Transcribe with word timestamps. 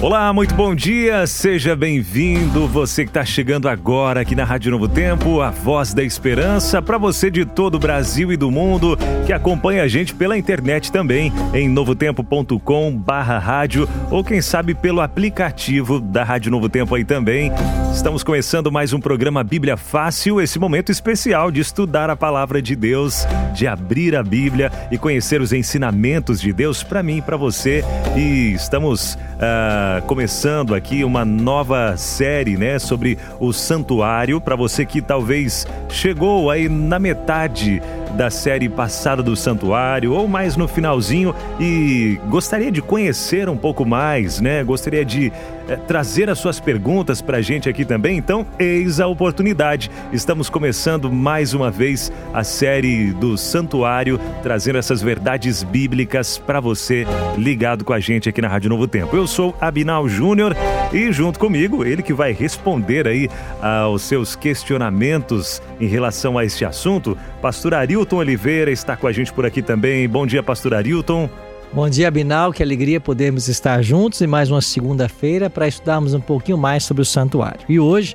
Olá, 0.00 0.32
muito 0.32 0.54
bom 0.54 0.76
dia, 0.76 1.26
seja 1.26 1.74
bem-vindo. 1.74 2.68
Você 2.68 3.02
que 3.02 3.10
está 3.10 3.24
chegando 3.24 3.68
agora 3.68 4.20
aqui 4.20 4.36
na 4.36 4.44
Rádio 4.44 4.70
Novo 4.70 4.86
Tempo, 4.86 5.40
a 5.40 5.50
voz 5.50 5.92
da 5.92 6.04
esperança, 6.04 6.80
para 6.80 6.96
você 6.96 7.28
de 7.28 7.44
todo 7.44 7.74
o 7.74 7.78
Brasil 7.80 8.32
e 8.32 8.36
do 8.36 8.48
mundo 8.48 8.96
que 9.26 9.32
acompanha 9.32 9.82
a 9.82 9.88
gente 9.88 10.14
pela 10.14 10.38
internet 10.38 10.92
também, 10.92 11.32
em 11.52 11.68
novotempo.com/barra 11.68 13.40
rádio 13.40 13.88
ou 14.08 14.22
quem 14.22 14.40
sabe 14.40 14.72
pelo 14.72 15.00
aplicativo 15.00 15.98
da 15.98 16.22
Rádio 16.22 16.52
Novo 16.52 16.68
Tempo 16.68 16.94
aí 16.94 17.04
também. 17.04 17.50
Estamos 17.92 18.22
começando 18.22 18.70
mais 18.70 18.92
um 18.92 19.00
programa 19.00 19.42
Bíblia 19.42 19.76
Fácil, 19.76 20.40
esse 20.40 20.60
momento 20.60 20.92
especial 20.92 21.50
de 21.50 21.60
estudar 21.60 22.08
a 22.08 22.14
palavra 22.14 22.62
de 22.62 22.76
Deus, 22.76 23.26
de 23.52 23.66
abrir 23.66 24.14
a 24.14 24.22
Bíblia 24.22 24.70
e 24.92 24.96
conhecer 24.96 25.40
os 25.40 25.52
ensinamentos 25.52 26.40
de 26.40 26.52
Deus 26.52 26.84
para 26.84 27.02
mim 27.02 27.16
e 27.16 27.22
para 27.22 27.36
você. 27.36 27.82
E 28.16 28.52
estamos. 28.52 29.14
Uh, 29.14 29.87
começando 30.06 30.74
aqui 30.74 31.04
uma 31.04 31.24
nova 31.24 31.96
série, 31.96 32.56
né, 32.56 32.78
sobre 32.78 33.18
o 33.38 33.52
santuário. 33.52 34.40
Para 34.40 34.56
você 34.56 34.84
que 34.84 35.00
talvez 35.00 35.66
chegou 35.88 36.50
aí 36.50 36.68
na 36.68 36.98
metade 36.98 37.82
da 38.16 38.30
série 38.30 38.68
passada 38.68 39.22
do 39.22 39.36
Santuário 39.36 40.12
ou 40.12 40.28
mais 40.28 40.56
no 40.56 40.66
finalzinho 40.66 41.34
e 41.60 42.18
gostaria 42.28 42.70
de 42.70 42.80
conhecer 42.80 43.48
um 43.48 43.56
pouco 43.56 43.84
mais, 43.84 44.40
né? 44.40 44.62
Gostaria 44.64 45.04
de 45.04 45.32
é, 45.68 45.76
trazer 45.76 46.30
as 46.30 46.38
suas 46.38 46.58
perguntas 46.58 47.20
para 47.20 47.38
a 47.38 47.42
gente 47.42 47.68
aqui 47.68 47.84
também. 47.84 48.16
Então, 48.16 48.46
eis 48.58 49.00
a 49.00 49.06
oportunidade. 49.06 49.90
Estamos 50.12 50.48
começando 50.48 51.12
mais 51.12 51.52
uma 51.52 51.70
vez 51.70 52.10
a 52.32 52.42
série 52.42 53.12
do 53.12 53.36
Santuário, 53.36 54.18
trazendo 54.42 54.78
essas 54.78 55.02
verdades 55.02 55.62
bíblicas 55.62 56.38
para 56.38 56.60
você 56.60 57.06
ligado 57.36 57.84
com 57.84 57.92
a 57.92 58.00
gente 58.00 58.28
aqui 58.28 58.40
na 58.40 58.48
Rádio 58.48 58.70
Novo 58.70 58.88
Tempo. 58.88 59.14
Eu 59.14 59.26
sou 59.26 59.54
Abinal 59.60 60.08
Júnior 60.08 60.56
e 60.92 61.12
junto 61.12 61.38
comigo 61.38 61.84
ele 61.84 62.02
que 62.02 62.14
vai 62.14 62.32
responder 62.32 63.06
aí 63.06 63.28
aos 63.60 64.02
seus 64.02 64.34
questionamentos 64.34 65.60
em 65.78 65.86
relação 65.86 66.38
a 66.38 66.44
este 66.44 66.64
assunto, 66.64 67.16
Pastor 67.42 67.74
Arilton 67.98 68.18
Oliveira 68.18 68.70
está 68.70 68.96
com 68.96 69.08
a 69.08 69.12
gente 69.12 69.32
por 69.32 69.44
aqui 69.44 69.60
também. 69.60 70.08
Bom 70.08 70.24
dia, 70.24 70.40
Pastor 70.40 70.72
Arilton. 70.72 71.28
Bom 71.72 71.90
dia, 71.90 72.08
Binal. 72.08 72.52
Que 72.52 72.62
alegria 72.62 73.00
podermos 73.00 73.48
estar 73.48 73.82
juntos 73.82 74.22
em 74.22 74.26
mais 74.28 74.52
uma 74.52 74.60
segunda-feira 74.60 75.50
para 75.50 75.66
estudarmos 75.66 76.14
um 76.14 76.20
pouquinho 76.20 76.56
mais 76.56 76.84
sobre 76.84 77.02
o 77.02 77.04
santuário. 77.04 77.58
E 77.68 77.80
hoje 77.80 78.14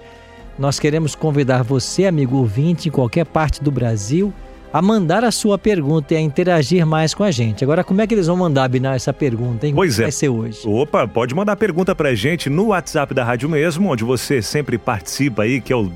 nós 0.57 0.79
queremos 0.79 1.15
convidar 1.15 1.63
você, 1.63 2.05
amigo 2.05 2.37
ouvinte, 2.37 2.87
em 2.87 2.91
qualquer 2.93 3.25
parte 3.25 3.61
do 3.61 3.69
Brasil, 3.69 4.33
a 4.73 4.81
mandar 4.81 5.23
a 5.23 5.29
sua 5.29 5.59
pergunta 5.59 6.15
e 6.15 6.17
a 6.17 6.21
interagir 6.21 6.83
mais 6.85 7.13
com 7.13 7.23
a 7.23 7.29
gente. 7.29 7.63
Agora, 7.63 7.83
como 7.83 8.01
é 8.01 8.07
que 8.07 8.15
eles 8.15 8.25
vão 8.25 8.35
mandar, 8.35 8.67
Binar, 8.67 8.95
essa 8.95 9.13
pergunta, 9.13 9.67
hein? 9.67 9.75
Pois 9.75 9.99
é. 9.99 10.03
Vai 10.03 10.11
ser 10.11 10.29
hoje? 10.29 10.61
Opa, 10.65 11.07
pode 11.07 11.35
mandar 11.35 11.55
pergunta 11.55 11.93
pra 11.93 12.15
gente 12.15 12.49
no 12.49 12.69
WhatsApp 12.69 13.13
da 13.13 13.23
rádio 13.23 13.47
mesmo, 13.47 13.91
onde 13.91 14.03
você 14.03 14.41
sempre 14.41 14.79
participa 14.79 15.43
aí, 15.43 15.61
que 15.61 15.71
é 15.71 15.75
o 15.75 15.87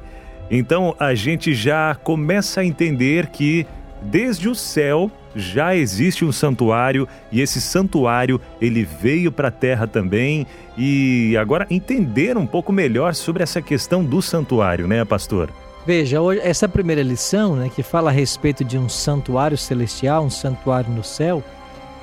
Então 0.51 0.95
a 1.01 1.15
gente 1.15 1.55
já 1.55 1.95
começa 1.95 2.61
a 2.61 2.65
entender 2.67 3.29
que 3.29 3.67
desde 4.03 4.51
o 4.51 4.55
céu 4.55 5.11
já 5.35 5.75
existe 5.75 6.27
um 6.27 6.31
santuário 6.31 7.09
e 7.33 7.41
esse 7.41 7.59
santuário 7.59 8.39
ele 8.61 8.85
veio 8.85 9.33
para 9.33 9.49
a 9.49 9.51
terra 9.51 9.87
também 9.87 10.47
e 10.77 11.35
agora 11.39 11.67
entender 11.71 12.37
um 12.37 12.47
pouco 12.47 12.71
melhor 12.71 13.15
sobre 13.15 13.43
essa 13.43 13.63
questão 13.63 14.05
do 14.05 14.21
santuário, 14.21 14.87
né, 14.87 15.07
pastor? 15.07 15.49
Veja, 15.87 16.19
essa 16.43 16.69
primeira 16.69 17.03
lição, 17.03 17.57
né, 17.57 17.71
que 17.75 17.83
fala 17.83 18.11
a 18.11 18.13
respeito 18.13 18.63
de 18.63 18.77
um 18.77 18.91
santuário 18.91 19.57
celestial, 19.57 20.25
um 20.25 20.31
santuário 20.31 20.91
no 20.91 21.03
céu, 21.03 21.43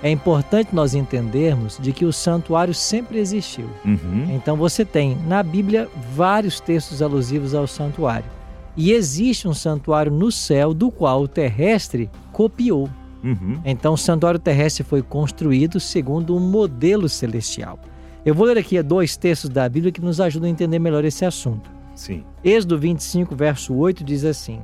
é 0.04 0.10
importante 0.10 0.74
nós 0.74 0.94
entendermos 0.96 1.78
de 1.80 1.94
que 1.94 2.06
o 2.06 2.14
santuário 2.14 2.74
sempre 2.74 3.20
existiu. 3.20 3.70
Uhum. 3.86 4.28
Então 4.30 4.58
você 4.58 4.84
tem 4.84 5.16
na 5.28 5.44
Bíblia 5.44 5.88
vários 6.16 6.60
textos 6.60 7.02
alusivos 7.02 7.54
ao 7.54 7.68
santuário. 7.68 8.26
E 8.76 8.92
existe 8.92 9.48
um 9.48 9.54
santuário 9.54 10.12
no 10.12 10.32
céu 10.32 10.74
do 10.74 10.90
qual 10.90 11.22
o 11.22 11.28
terrestre 11.28 12.10
copiou. 12.32 12.90
Uhum. 13.24 13.60
Então 13.64 13.94
o 13.94 13.98
santuário 13.98 14.40
terrestre 14.40 14.84
foi 14.84 15.04
construído 15.04 15.80
segundo 15.80 16.36
um 16.36 16.40
modelo 16.40 17.08
celestial. 17.08 17.78
Eu 18.26 18.34
vou 18.34 18.48
ler 18.48 18.58
aqui 18.58 18.82
dois 18.82 19.16
textos 19.16 19.50
da 19.50 19.68
Bíblia 19.68 19.92
que 19.92 20.02
nos 20.02 20.20
ajudam 20.20 20.48
a 20.48 20.52
entender 20.52 20.80
melhor 20.80 21.06
esse 21.06 21.26
assunto. 21.26 21.70
Sim. 21.96 22.24
Êxodo 22.44 22.78
25, 22.78 23.36
verso 23.36 23.74
8 23.76 24.04
diz 24.04 24.24
assim: 24.26 24.60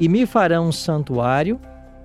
E 0.00 0.08
me 0.08 0.26
farão 0.26 0.68
um 0.68 0.72
santuário 0.72 1.60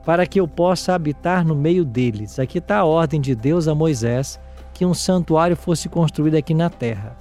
para 0.10 0.26
que 0.26 0.40
eu 0.40 0.48
possa 0.48 0.96
habitar 0.96 1.46
no 1.46 1.54
meio 1.54 1.86
deles. 1.86 2.40
Aqui 2.40 2.58
está 2.58 2.80
a 2.80 2.84
ordem 2.84 3.22
de 3.22 3.36
Deus 3.36 3.68
a 3.68 3.76
Moisés 3.76 4.40
que 4.74 4.84
um 4.84 4.92
santuário 4.92 5.56
fosse 5.56 5.88
construído 5.88 6.34
aqui 6.34 6.52
na 6.52 6.68
terra. 6.68 7.16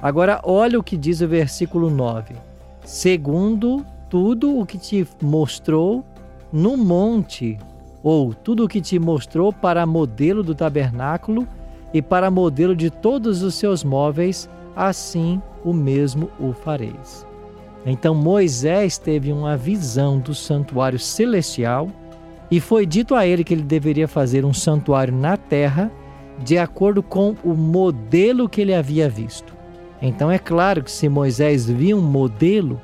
Agora, 0.00 0.40
olha 0.42 0.78
o 0.78 0.82
que 0.82 0.96
diz 0.96 1.20
o 1.20 1.28
versículo 1.28 1.90
9: 1.90 2.34
Segundo 2.82 3.84
tudo 4.08 4.58
o 4.58 4.64
que 4.64 4.78
te 4.78 5.06
mostrou 5.20 6.02
no 6.50 6.78
monte, 6.78 7.58
ou 8.02 8.32
tudo 8.32 8.64
o 8.64 8.68
que 8.68 8.80
te 8.80 8.98
mostrou 8.98 9.52
para 9.52 9.84
modelo 9.84 10.42
do 10.42 10.54
tabernáculo 10.54 11.46
e 11.92 12.00
para 12.00 12.30
modelo 12.30 12.74
de 12.74 12.88
todos 12.88 13.42
os 13.42 13.54
seus 13.54 13.84
móveis, 13.84 14.48
assim 14.74 15.42
o 15.62 15.74
mesmo 15.74 16.30
o 16.40 16.54
fareis. 16.54 17.26
Então 17.84 18.14
Moisés 18.14 18.96
teve 18.96 19.30
uma 19.30 19.58
visão 19.58 20.18
do 20.18 20.34
santuário 20.34 20.98
celestial 20.98 21.86
e 22.50 22.60
foi 22.60 22.84
dito 22.84 23.14
a 23.14 23.26
ele 23.26 23.44
que 23.44 23.54
ele 23.54 23.62
deveria 23.62 24.08
fazer 24.08 24.44
um 24.44 24.52
santuário 24.52 25.14
na 25.14 25.36
terra 25.36 25.90
de 26.38 26.58
acordo 26.58 27.02
com 27.02 27.36
o 27.44 27.54
modelo 27.54 28.48
que 28.48 28.60
ele 28.60 28.74
havia 28.74 29.08
visto. 29.08 29.54
Então 30.00 30.30
é 30.30 30.38
claro 30.38 30.82
que 30.82 30.90
se 30.90 31.08
Moisés 31.08 31.68
viu 31.68 31.98
um 31.98 32.02
modelo, 32.02 32.80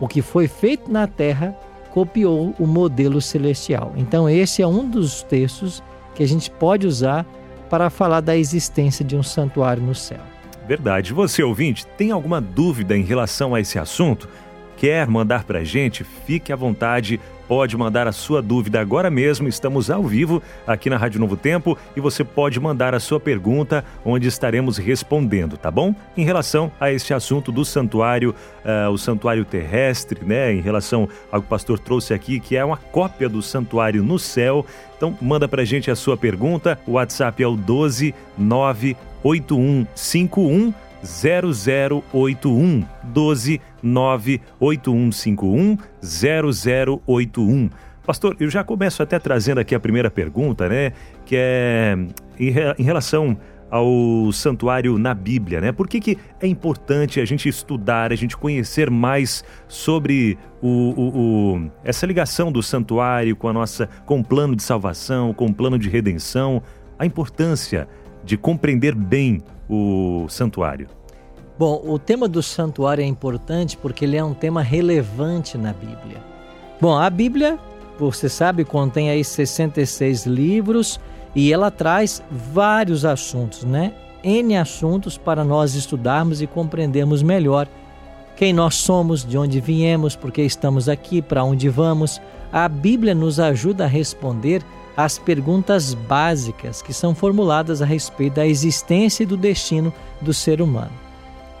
o 0.00 0.08
que 0.08 0.22
foi 0.22 0.48
feito 0.48 0.90
na 0.90 1.06
terra 1.06 1.54
copiou 1.92 2.54
o 2.58 2.66
modelo 2.66 3.20
celestial. 3.20 3.92
Então 3.96 4.28
esse 4.28 4.62
é 4.62 4.66
um 4.66 4.88
dos 4.88 5.22
textos 5.22 5.82
que 6.14 6.22
a 6.22 6.28
gente 6.28 6.50
pode 6.50 6.86
usar 6.86 7.26
para 7.68 7.90
falar 7.90 8.20
da 8.20 8.36
existência 8.36 9.04
de 9.04 9.16
um 9.16 9.22
santuário 9.22 9.82
no 9.82 9.94
céu. 9.94 10.20
Verdade. 10.66 11.12
Você 11.12 11.42
ouvinte, 11.42 11.86
tem 11.98 12.10
alguma 12.10 12.40
dúvida 12.40 12.96
em 12.96 13.02
relação 13.02 13.54
a 13.54 13.60
esse 13.60 13.78
assunto? 13.78 14.28
Quer 14.76 15.06
mandar 15.06 15.44
para 15.44 15.60
a 15.60 15.64
gente? 15.64 16.04
Fique 16.04 16.52
à 16.52 16.56
vontade 16.56 17.20
pode 17.46 17.76
mandar 17.76 18.06
a 18.06 18.12
sua 18.12 18.40
dúvida 18.42 18.80
agora 18.80 19.10
mesmo. 19.10 19.48
Estamos 19.48 19.90
ao 19.90 20.02
vivo 20.02 20.42
aqui 20.66 20.90
na 20.90 20.96
Rádio 20.96 21.20
Novo 21.20 21.36
Tempo 21.36 21.78
e 21.96 22.00
você 22.00 22.24
pode 22.24 22.58
mandar 22.58 22.94
a 22.94 23.00
sua 23.00 23.20
pergunta, 23.20 23.84
onde 24.04 24.26
estaremos 24.28 24.78
respondendo, 24.78 25.56
tá 25.56 25.70
bom? 25.70 25.94
Em 26.16 26.24
relação 26.24 26.72
a 26.80 26.90
este 26.92 27.14
assunto 27.14 27.52
do 27.52 27.64
santuário, 27.64 28.34
uh, 28.64 28.90
o 28.90 28.98
santuário 28.98 29.44
terrestre, 29.44 30.24
né? 30.24 30.52
Em 30.52 30.60
relação 30.60 31.08
ao 31.30 31.40
que 31.40 31.46
o 31.46 31.50
pastor 31.50 31.78
trouxe 31.78 32.12
aqui, 32.14 32.40
que 32.40 32.56
é 32.56 32.64
uma 32.64 32.76
cópia 32.76 33.28
do 33.28 33.40
santuário 33.42 34.02
no 34.02 34.18
céu. 34.18 34.66
Então, 34.96 35.16
manda 35.20 35.46
pra 35.46 35.64
gente 35.64 35.88
a 35.90 35.96
sua 35.96 36.16
pergunta. 36.16 36.78
O 36.86 36.92
WhatsApp 36.92 37.42
é 37.42 37.46
o 37.46 37.56
12 37.56 38.14
98151 38.38 40.72
0081 41.04 42.84
12 43.04 43.60
98151 43.82 45.78
0081. 46.02 47.70
Pastor, 48.06 48.36
eu 48.38 48.50
já 48.50 48.62
começo 48.62 49.02
até 49.02 49.18
trazendo 49.18 49.58
aqui 49.60 49.74
a 49.74 49.80
primeira 49.80 50.10
pergunta, 50.10 50.68
né? 50.68 50.92
Que 51.24 51.36
é 51.36 51.96
em 52.38 52.82
relação 52.82 53.36
ao 53.70 54.30
santuário 54.30 54.98
na 54.98 55.14
Bíblia, 55.14 55.60
né? 55.60 55.72
Por 55.72 55.88
que, 55.88 55.98
que 55.98 56.18
é 56.40 56.46
importante 56.46 57.18
a 57.18 57.24
gente 57.24 57.48
estudar, 57.48 58.12
a 58.12 58.14
gente 58.14 58.36
conhecer 58.36 58.90
mais 58.90 59.42
sobre 59.66 60.38
o, 60.62 60.68
o, 60.68 61.56
o, 61.56 61.70
essa 61.82 62.06
ligação 62.06 62.52
do 62.52 62.62
santuário 62.62 63.34
com 63.34 63.48
a 63.48 63.52
nossa, 63.52 63.88
com 64.06 64.20
o 64.20 64.24
plano 64.24 64.54
de 64.54 64.62
salvação, 64.62 65.32
com 65.34 65.46
o 65.46 65.54
plano 65.54 65.78
de 65.78 65.88
redenção, 65.88 66.62
a 66.98 67.04
importância 67.04 67.88
de 68.24 68.36
compreender 68.36 68.94
bem 68.94 69.42
o 69.68 70.26
santuário? 70.28 70.88
Bom, 71.58 71.82
o 71.84 71.98
tema 71.98 72.26
do 72.26 72.42
santuário 72.42 73.02
é 73.02 73.06
importante 73.06 73.76
porque 73.76 74.04
ele 74.04 74.16
é 74.16 74.24
um 74.24 74.34
tema 74.34 74.60
relevante 74.62 75.56
na 75.56 75.72
Bíblia. 75.72 76.20
Bom, 76.80 76.96
a 76.96 77.08
Bíblia, 77.08 77.58
você 77.98 78.28
sabe, 78.28 78.64
contém 78.64 79.08
aí 79.08 79.22
66 79.22 80.26
livros 80.26 80.98
e 81.34 81.52
ela 81.52 81.70
traz 81.70 82.22
vários 82.30 83.04
assuntos, 83.04 83.64
né? 83.64 83.94
N 84.22 84.56
assuntos 84.56 85.16
para 85.16 85.44
nós 85.44 85.74
estudarmos 85.74 86.42
e 86.42 86.46
compreendermos 86.46 87.22
melhor 87.22 87.68
quem 88.36 88.52
nós 88.52 88.74
somos, 88.74 89.24
de 89.24 89.38
onde 89.38 89.60
viemos, 89.60 90.16
por 90.16 90.32
que 90.32 90.42
estamos 90.42 90.88
aqui, 90.88 91.22
para 91.22 91.44
onde 91.44 91.68
vamos. 91.68 92.20
A 92.52 92.68
Bíblia 92.68 93.14
nos 93.14 93.38
ajuda 93.38 93.84
a 93.84 93.88
responder 93.88 94.62
as 94.96 95.18
perguntas 95.18 95.94
básicas 95.94 96.80
que 96.80 96.92
são 96.92 97.14
formuladas 97.14 97.82
a 97.82 97.86
respeito 97.86 98.34
da 98.34 98.46
existência 98.46 99.22
e 99.22 99.26
do 99.26 99.36
destino 99.36 99.92
do 100.20 100.32
ser 100.32 100.62
humano. 100.62 100.92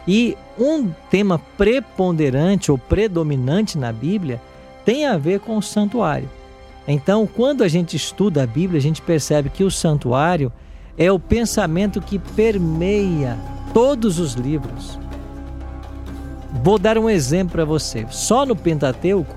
E 0.06 0.36
um 0.58 0.90
tema 1.10 1.40
preponderante 1.56 2.70
ou 2.70 2.78
predominante 2.78 3.78
na 3.78 3.92
Bíblia 3.92 4.40
tem 4.84 5.06
a 5.06 5.16
ver 5.16 5.40
com 5.40 5.56
o 5.56 5.62
santuário. 5.62 6.28
Então, 6.86 7.26
quando 7.26 7.64
a 7.64 7.68
gente 7.68 7.96
estuda 7.96 8.42
a 8.42 8.46
Bíblia, 8.46 8.78
a 8.78 8.82
gente 8.82 9.00
percebe 9.00 9.48
que 9.48 9.64
o 9.64 9.70
santuário 9.70 10.52
é 10.98 11.10
o 11.10 11.18
pensamento 11.18 12.00
que 12.00 12.18
permeia 12.18 13.38
todos 13.72 14.18
os 14.18 14.34
livros. 14.34 14.98
Vou 16.62 16.78
dar 16.78 16.98
um 16.98 17.10
exemplo 17.10 17.52
para 17.52 17.64
você. 17.64 18.06
Só 18.10 18.46
no 18.46 18.54
Pentateuco, 18.54 19.34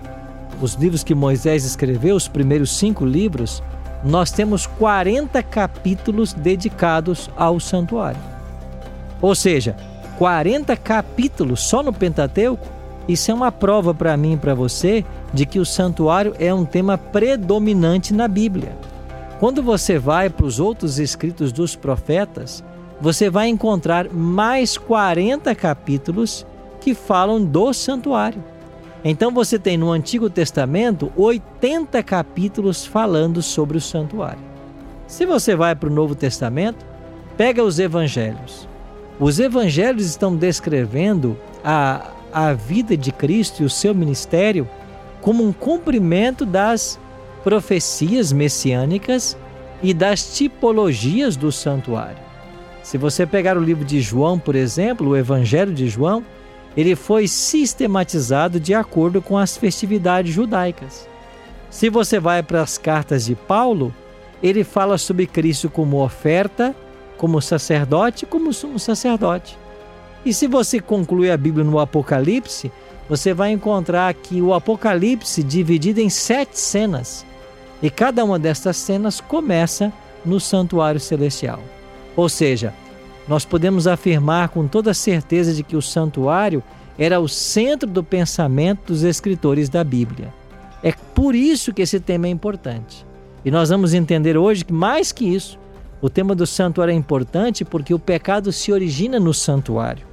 os 0.62 0.74
livros 0.74 1.04
que 1.04 1.16
Moisés 1.16 1.66
escreveu, 1.66 2.16
os 2.16 2.28
primeiros 2.28 2.78
cinco 2.78 3.06
livros, 3.06 3.64
nós 4.04 4.32
temos 4.32 4.66
40 4.66 5.42
capítulos 5.44 6.34
dedicados 6.34 7.30
ao 7.36 7.60
santuário. 7.60 8.20
Ou 9.22 9.34
seja, 9.34 9.76
40 10.18 10.76
capítulos 10.78 11.62
só 11.62 11.82
no 11.82 11.94
Pentateuco 11.94 12.78
isso 13.08 13.32
é 13.32 13.34
uma 13.34 13.52
prova 13.52 13.94
para 13.94 14.18
mim 14.18 14.34
e 14.34 14.38
para 14.38 14.54
você 14.54 15.06
de 15.34 15.46
que 15.46 15.60
o 15.60 15.66
santuário 15.66 16.36
é 16.38 16.54
um 16.54 16.66
tema 16.66 16.98
predominante 16.98 18.14
na 18.14 18.28
Bíblia. 18.28 18.76
Quando 19.40 19.64
você 19.64 19.98
vai 19.98 20.30
para 20.30 20.46
os 20.46 20.60
outros 20.60 21.00
escritos 21.00 21.54
dos 21.54 21.76
profetas, 21.76 22.64
você 23.00 23.30
vai 23.30 23.48
encontrar 23.48 24.12
mais 24.12 24.78
40 24.78 25.56
capítulos 25.56 26.46
que 26.82 26.94
falam 26.94 27.44
do 27.44 27.72
santuário. 27.72 28.44
Então 29.04 29.32
você 29.32 29.60
tem 29.60 29.78
no 29.78 29.92
Antigo 29.92 30.30
Testamento 30.30 31.12
80 31.16 32.02
capítulos 32.04 32.86
falando 32.86 33.42
sobre 33.42 33.78
o 33.78 33.82
santuário. 33.82 34.42
Se 35.08 35.26
você 35.26 35.56
vai 35.56 35.76
para 35.76 35.90
o 35.90 35.94
Novo 35.94 36.16
Testamento, 36.16 36.86
pega 37.38 37.64
os 37.64 37.80
evangelhos. 37.80 38.68
Os 39.20 39.40
evangelhos 39.40 40.06
estão 40.06 40.36
descrevendo 40.36 41.38
a, 41.64 42.12
a 42.34 42.54
vida 42.54 42.98
de 42.98 43.12
Cristo 43.12 43.62
e 43.62 43.66
o 43.66 43.70
seu 43.70 43.94
ministério 43.96 44.68
como 45.22 45.44
um 45.44 45.54
cumprimento 45.54 46.46
das 46.46 47.00
profecias 47.44 48.32
messiânicas 48.32 49.38
e 49.82 49.94
das 49.94 50.36
tipologias 50.36 51.36
do 51.36 51.52
santuário. 51.52 52.18
Se 52.84 52.98
você 52.98 53.26
pegar 53.26 53.58
o 53.58 53.64
livro 53.64 53.86
de 53.86 54.02
João, 54.02 54.40
por 54.40 54.56
exemplo, 54.56 55.10
o 55.10 55.18
Evangelho 55.18 55.74
de 55.74 55.88
João, 55.88 56.24
ele 56.78 56.96
foi 56.96 57.28
sistematizado 57.28 58.60
de 58.60 58.76
acordo 58.76 59.20
com 59.20 59.36
as 59.36 59.58
festividades 59.58 60.32
judaicas. 60.32 61.10
Se 61.72 61.90
você 61.90 62.20
vai 62.20 62.44
para 62.44 62.62
as 62.62 62.78
cartas 62.78 63.26
de 63.26 63.34
Paulo, 63.34 63.92
ele 64.44 64.64
fala 64.64 65.00
sobre 65.00 65.26
Cristo 65.26 65.72
como 65.72 66.04
oferta, 66.04 66.76
como 67.18 67.42
sacerdote, 67.42 68.28
como 68.28 68.54
sumo 68.54 68.78
sacerdote. 68.78 69.58
E 70.24 70.32
se 70.32 70.46
você 70.46 70.80
concluir 70.80 71.32
a 71.32 71.38
Bíblia 71.38 71.66
no 71.66 71.80
Apocalipse, 71.80 72.72
você 73.10 73.34
vai 73.34 73.52
encontrar 73.52 74.14
que 74.14 74.40
o 74.40 74.54
Apocalipse 74.54 75.42
dividido 75.42 76.00
em 76.00 76.12
sete 76.12 76.60
cenas. 76.60 77.26
E 77.82 77.90
cada 77.90 78.24
uma 78.24 78.38
dessas 78.38 78.78
cenas 78.78 79.20
começa 79.20 79.92
no 80.24 80.40
santuário 80.40 81.00
celestial. 81.00 81.60
Ou 82.16 82.30
seja, 82.30 82.74
nós 83.28 83.46
podemos 83.46 83.88
afirmar 83.88 84.50
com 84.50 84.68
toda 84.68 84.94
certeza 84.94 85.54
de 85.54 85.64
que 85.64 85.76
o 85.76 85.82
santuário 85.82 86.64
era 86.98 87.20
o 87.20 87.28
centro 87.28 87.90
do 87.90 88.04
pensamento 88.04 88.88
dos 88.88 89.04
escritores 89.04 89.70
da 89.70 89.84
Bíblia. 89.84 90.34
É 90.82 90.92
por 90.92 91.36
isso 91.36 91.74
que 91.74 91.82
esse 91.82 92.00
tema 92.00 92.28
é 92.28 92.30
importante. 92.30 93.06
E 93.44 93.52
nós 93.52 93.70
vamos 93.70 93.94
entender 93.94 94.38
hoje 94.38 94.66
que, 94.66 94.74
mais 94.74 95.12
que 95.12 95.26
isso, 95.26 95.60
o 96.02 96.10
tema 96.10 96.36
do 96.36 96.46
santuário 96.46 96.92
é 96.92 96.96
importante 96.96 97.66
porque 97.66 97.94
o 97.94 98.00
pecado 98.00 98.52
se 98.52 98.72
origina 98.72 99.20
no 99.20 99.34
santuário. 99.34 100.06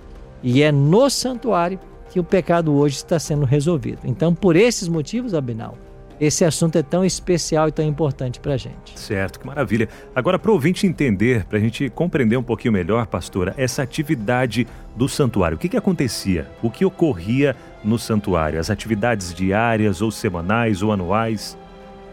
E 0.42 0.62
é 0.62 0.70
no 0.70 1.08
santuário 1.08 1.78
que 2.10 2.20
o 2.20 2.24
pecado 2.24 2.72
hoje 2.74 2.96
está 2.96 3.18
sendo 3.18 3.44
resolvido. 3.44 4.00
Então, 4.04 4.34
por 4.34 4.56
esses 4.56 4.88
motivos, 4.88 5.34
Abinal, 5.34 5.76
esse 6.20 6.44
assunto 6.44 6.76
é 6.76 6.82
tão 6.82 7.04
especial 7.04 7.68
e 7.68 7.72
tão 7.72 7.84
importante 7.84 8.40
para 8.40 8.54
a 8.54 8.56
gente. 8.56 8.98
Certo, 8.98 9.40
que 9.40 9.46
maravilha. 9.46 9.88
Agora, 10.14 10.38
para 10.38 10.50
o 10.50 10.54
ouvinte 10.54 10.86
entender, 10.86 11.44
para 11.44 11.58
a 11.58 11.60
gente 11.60 11.88
compreender 11.90 12.36
um 12.36 12.42
pouquinho 12.42 12.72
melhor, 12.72 13.06
pastora, 13.06 13.54
essa 13.56 13.82
atividade 13.82 14.66
do 14.96 15.08
santuário, 15.08 15.56
o 15.56 15.58
que, 15.58 15.68
que 15.68 15.76
acontecia? 15.76 16.48
O 16.62 16.70
que 16.70 16.84
ocorria 16.84 17.56
no 17.82 17.98
santuário? 17.98 18.60
As 18.60 18.70
atividades 18.70 19.34
diárias 19.34 20.00
ou 20.00 20.10
semanais 20.10 20.82
ou 20.82 20.92
anuais? 20.92 21.56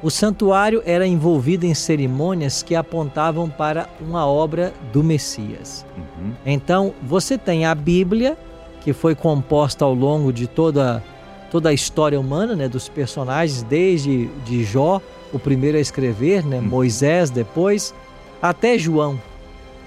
O 0.04 0.10
santuário 0.10 0.82
era 0.84 1.06
envolvido 1.06 1.64
em 1.64 1.76
cerimônias 1.76 2.64
que 2.64 2.74
apontavam 2.74 3.48
para 3.48 3.88
uma 4.00 4.26
obra 4.26 4.74
do 4.92 5.04
Messias. 5.04 5.86
Uhum. 5.96 6.32
Então, 6.44 6.92
você 7.04 7.38
tem 7.38 7.68
a 7.68 7.76
Bíblia, 7.76 8.36
que 8.82 8.94
foi 8.94 9.14
composta 9.14 9.86
ao 9.86 9.94
longo 9.94 10.34
de 10.34 10.48
toda, 10.48 11.04
toda 11.52 11.70
a 11.70 11.74
história 11.74 12.18
humana, 12.18 12.56
né, 12.56 12.70
dos 12.70 12.88
personagens, 12.88 13.62
desde 13.62 14.28
de 14.46 14.64
Jó, 14.64 15.02
o 15.34 15.38
primeiro 15.38 15.78
a 15.78 15.82
escrever, 15.82 16.46
né, 16.46 16.58
uhum. 16.58 16.64
Moisés 16.64 17.30
depois, 17.30 17.94
até 18.42 18.78
João. 18.78 19.20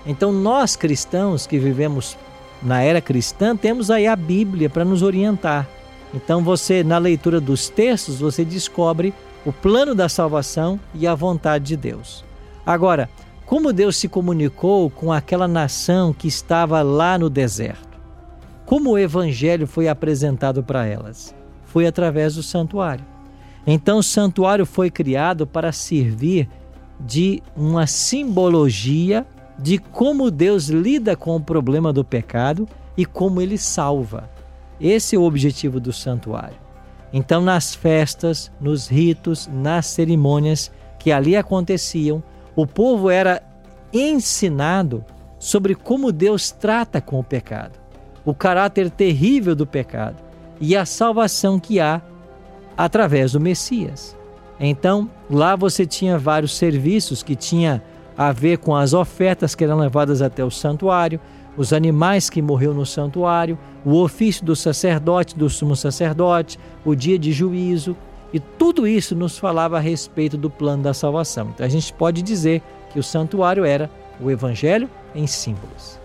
Então, 0.07 0.31
nós 0.31 0.77
cristãos 0.77 1.47
que 1.47 1.59
vivemos 1.59 2.19
na 2.63 2.83
era 2.83 3.01
cristã, 3.01 3.57
temos 3.57 3.91
aí 3.91 4.07
a 4.07 4.15
Bíblia 4.15 4.69
para 4.69 4.85
nos 4.85 5.03
orientar. 5.03 5.67
Então, 6.13 6.45
você, 6.45 6.85
na 6.85 6.99
leitura 6.99 7.41
dos 7.41 7.71
textos, 7.71 8.21
você 8.21 8.45
descobre 8.45 9.15
o 9.45 9.53
plano 9.53 9.95
da 9.95 10.09
salvação 10.09 10.79
e 10.95 11.07
a 11.07 11.15
vontade 11.15 11.65
de 11.65 11.77
Deus. 11.77 12.23
Agora, 12.65 13.09
como 13.47 13.73
Deus 13.73 13.97
se 13.97 14.09
comunicou 14.09 14.91
com 14.91 15.13
aquela 15.13 15.49
nação 15.49 16.13
que 16.13 16.29
estava 16.29 16.83
lá 16.83 17.19
no 17.19 17.31
deserto? 17.31 17.99
Como 18.67 18.91
o 18.91 18.99
evangelho 18.99 19.67
foi 19.67 19.89
apresentado 19.89 20.63
para 20.63 20.87
elas? 20.87 21.35
Foi 21.75 21.89
através 21.89 22.37
do 22.37 22.43
santuário. 22.45 23.05
Então, 23.67 23.99
o 23.99 24.03
santuário 24.03 24.65
foi 24.65 24.93
criado 24.93 25.45
para 25.45 25.73
servir 25.73 26.49
de 27.01 27.43
uma 27.57 27.85
simbologia 27.85 29.27
de 29.59 29.79
como 29.79 30.31
Deus 30.31 30.69
lida 30.69 31.17
com 31.17 31.35
o 31.35 31.41
problema 31.41 31.93
do 31.93 32.05
pecado 32.05 32.69
e 32.97 33.05
como 33.05 33.41
ele 33.41 33.59
salva. 33.59 34.31
Esse 34.81 35.17
é 35.17 35.19
o 35.19 35.25
objetivo 35.25 35.81
do 35.81 35.93
santuário. 35.93 36.57
Então, 37.13 37.43
nas 37.43 37.75
festas, 37.75 38.53
nos 38.61 38.87
ritos, 38.87 39.51
nas 39.53 39.87
cerimônias 39.87 40.71
que 40.97 41.11
ali 41.11 41.37
aconteciam, 41.37 42.23
o 42.55 42.69
povo 42.69 43.11
era 43.11 43.43
ensinado 43.93 45.05
sobre 45.41 45.75
como 45.75 46.13
Deus 46.13 46.53
trata 46.53 47.01
com 47.01 47.19
o 47.19 47.25
pecado, 47.25 47.81
o 48.25 48.33
caráter 48.33 48.89
terrível 48.91 49.57
do 49.57 49.67
pecado 49.67 50.23
e 50.61 50.77
a 50.77 50.85
salvação 50.85 51.59
que 51.59 51.81
há 51.81 52.01
através 52.77 53.33
do 53.33 53.41
Messias. 53.41 54.17
Então, 54.59 55.11
lá 55.31 55.57
você 55.57 55.85
tinha 55.85 56.19
vários 56.19 56.57
serviços 56.57 57.23
que 57.23 57.35
tinha 57.35 57.83
a 58.17 58.33
ver 58.33 58.59
com 58.59 58.75
as 58.75 58.93
ofertas 58.93 59.55
que 59.55 59.65
eram 59.65 59.79
levadas 59.79 60.23
até 60.23 60.45
o 60.45 60.51
santuário, 60.51 61.21
os 61.57 61.73
animais 61.73 62.31
que 62.31 62.43
morreu 62.43 62.73
no 62.75 62.87
santuário, 62.87 63.59
o 63.85 64.01
ofício 64.01 64.45
do 64.45 64.57
sacerdote, 64.57 65.37
do 65.37 65.49
sumo 65.49 65.77
sacerdote, 65.77 66.59
o 66.85 66.95
dia 66.95 67.19
de 67.19 67.33
juízo, 67.33 67.97
e 68.33 68.41
tudo 68.41 68.87
isso 68.87 69.15
nos 69.15 69.39
falava 69.39 69.77
a 69.77 69.81
respeito 69.81 70.37
do 70.37 70.51
plano 70.51 70.83
da 70.83 70.95
salvação. 70.95 71.51
Então 71.55 71.67
a 71.67 71.69
gente 71.69 71.93
pode 71.93 72.23
dizer 72.23 72.63
que 72.93 72.99
o 72.99 73.03
santuário 73.03 73.65
era 73.65 73.91
o 74.21 74.31
evangelho 74.31 74.89
em 75.15 75.27
símbolos. 75.27 76.04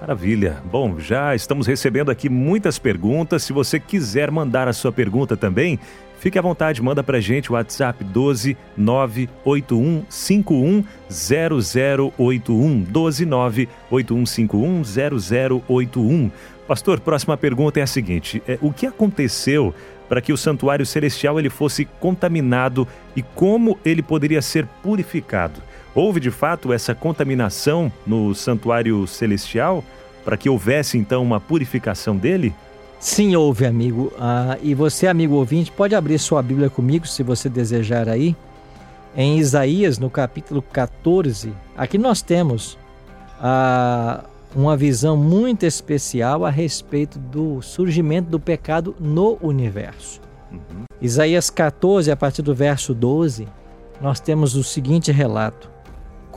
Maravilha. 0.00 0.62
Bom, 0.70 0.98
já 0.98 1.34
estamos 1.34 1.66
recebendo 1.66 2.10
aqui 2.10 2.28
muitas 2.28 2.78
perguntas. 2.78 3.42
Se 3.42 3.52
você 3.52 3.80
quiser 3.80 4.30
mandar 4.30 4.68
a 4.68 4.72
sua 4.72 4.92
pergunta 4.92 5.36
também, 5.36 5.78
fique 6.20 6.38
à 6.38 6.42
vontade, 6.42 6.80
manda 6.80 7.02
pra 7.02 7.20
gente 7.20 7.50
o 7.50 7.54
WhatsApp 7.54 8.04
12 8.04 8.56
981 8.76 10.04
51 10.08 10.84
0081 11.10 12.82
12 12.82 13.26
981 13.26 14.26
51 14.26 14.82
0081. 14.84 16.30
Pastor, 16.68 17.00
próxima 17.00 17.36
pergunta 17.36 17.80
é 17.80 17.82
a 17.82 17.86
seguinte: 17.86 18.40
é, 18.46 18.56
o 18.62 18.72
que 18.72 18.86
aconteceu 18.86 19.74
para 20.08 20.20
que 20.20 20.32
o 20.32 20.36
santuário 20.36 20.86
celestial 20.86 21.38
ele 21.40 21.50
fosse 21.50 21.84
contaminado 21.98 22.86
e 23.16 23.22
como 23.22 23.78
ele 23.84 24.02
poderia 24.02 24.40
ser 24.40 24.64
purificado? 24.80 25.60
Houve 25.94 26.20
de 26.20 26.30
fato 26.30 26.72
essa 26.72 26.94
contaminação 26.94 27.90
no 28.06 28.34
santuário 28.34 29.06
celestial 29.06 29.82
para 30.24 30.36
que 30.36 30.48
houvesse 30.48 30.98
então 30.98 31.22
uma 31.22 31.40
purificação 31.40 32.16
dele? 32.16 32.54
Sim, 33.00 33.36
houve, 33.36 33.64
amigo. 33.64 34.12
Ah, 34.18 34.58
e 34.62 34.74
você, 34.74 35.06
amigo 35.06 35.34
ouvinte, 35.34 35.70
pode 35.70 35.94
abrir 35.94 36.18
sua 36.18 36.42
Bíblia 36.42 36.68
comigo 36.68 37.06
se 37.06 37.22
você 37.22 37.48
desejar 37.48 38.08
aí. 38.08 38.36
Em 39.16 39.38
Isaías, 39.38 39.98
no 39.98 40.10
capítulo 40.10 40.60
14, 40.60 41.52
aqui 41.76 41.96
nós 41.96 42.22
temos 42.22 42.76
ah, 43.40 44.24
uma 44.54 44.76
visão 44.76 45.16
muito 45.16 45.64
especial 45.64 46.44
a 46.44 46.50
respeito 46.50 47.18
do 47.18 47.62
surgimento 47.62 48.28
do 48.30 48.40
pecado 48.40 48.94
no 48.98 49.38
universo. 49.40 50.20
Uhum. 50.50 50.84
Isaías 51.00 51.50
14, 51.50 52.10
a 52.10 52.16
partir 52.16 52.42
do 52.42 52.54
verso 52.54 52.94
12, 52.94 53.46
nós 54.00 54.20
temos 54.20 54.56
o 54.56 54.64
seguinte 54.64 55.12
relato: 55.12 55.70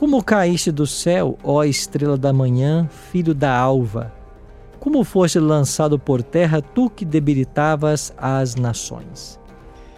Como 0.02 0.20
caíste 0.20 0.72
do 0.72 0.84
céu, 0.84 1.38
ó 1.44 1.62
estrela 1.62 2.16
da 2.16 2.32
manhã, 2.32 2.88
filho 3.12 3.32
da 3.32 3.56
alva? 3.56 4.12
Como 4.80 5.04
foste 5.04 5.38
lançado 5.38 5.96
por 5.96 6.24
terra, 6.24 6.60
tu 6.60 6.90
que 6.90 7.04
debilitavas 7.04 8.12
as 8.18 8.56
nações? 8.56 9.38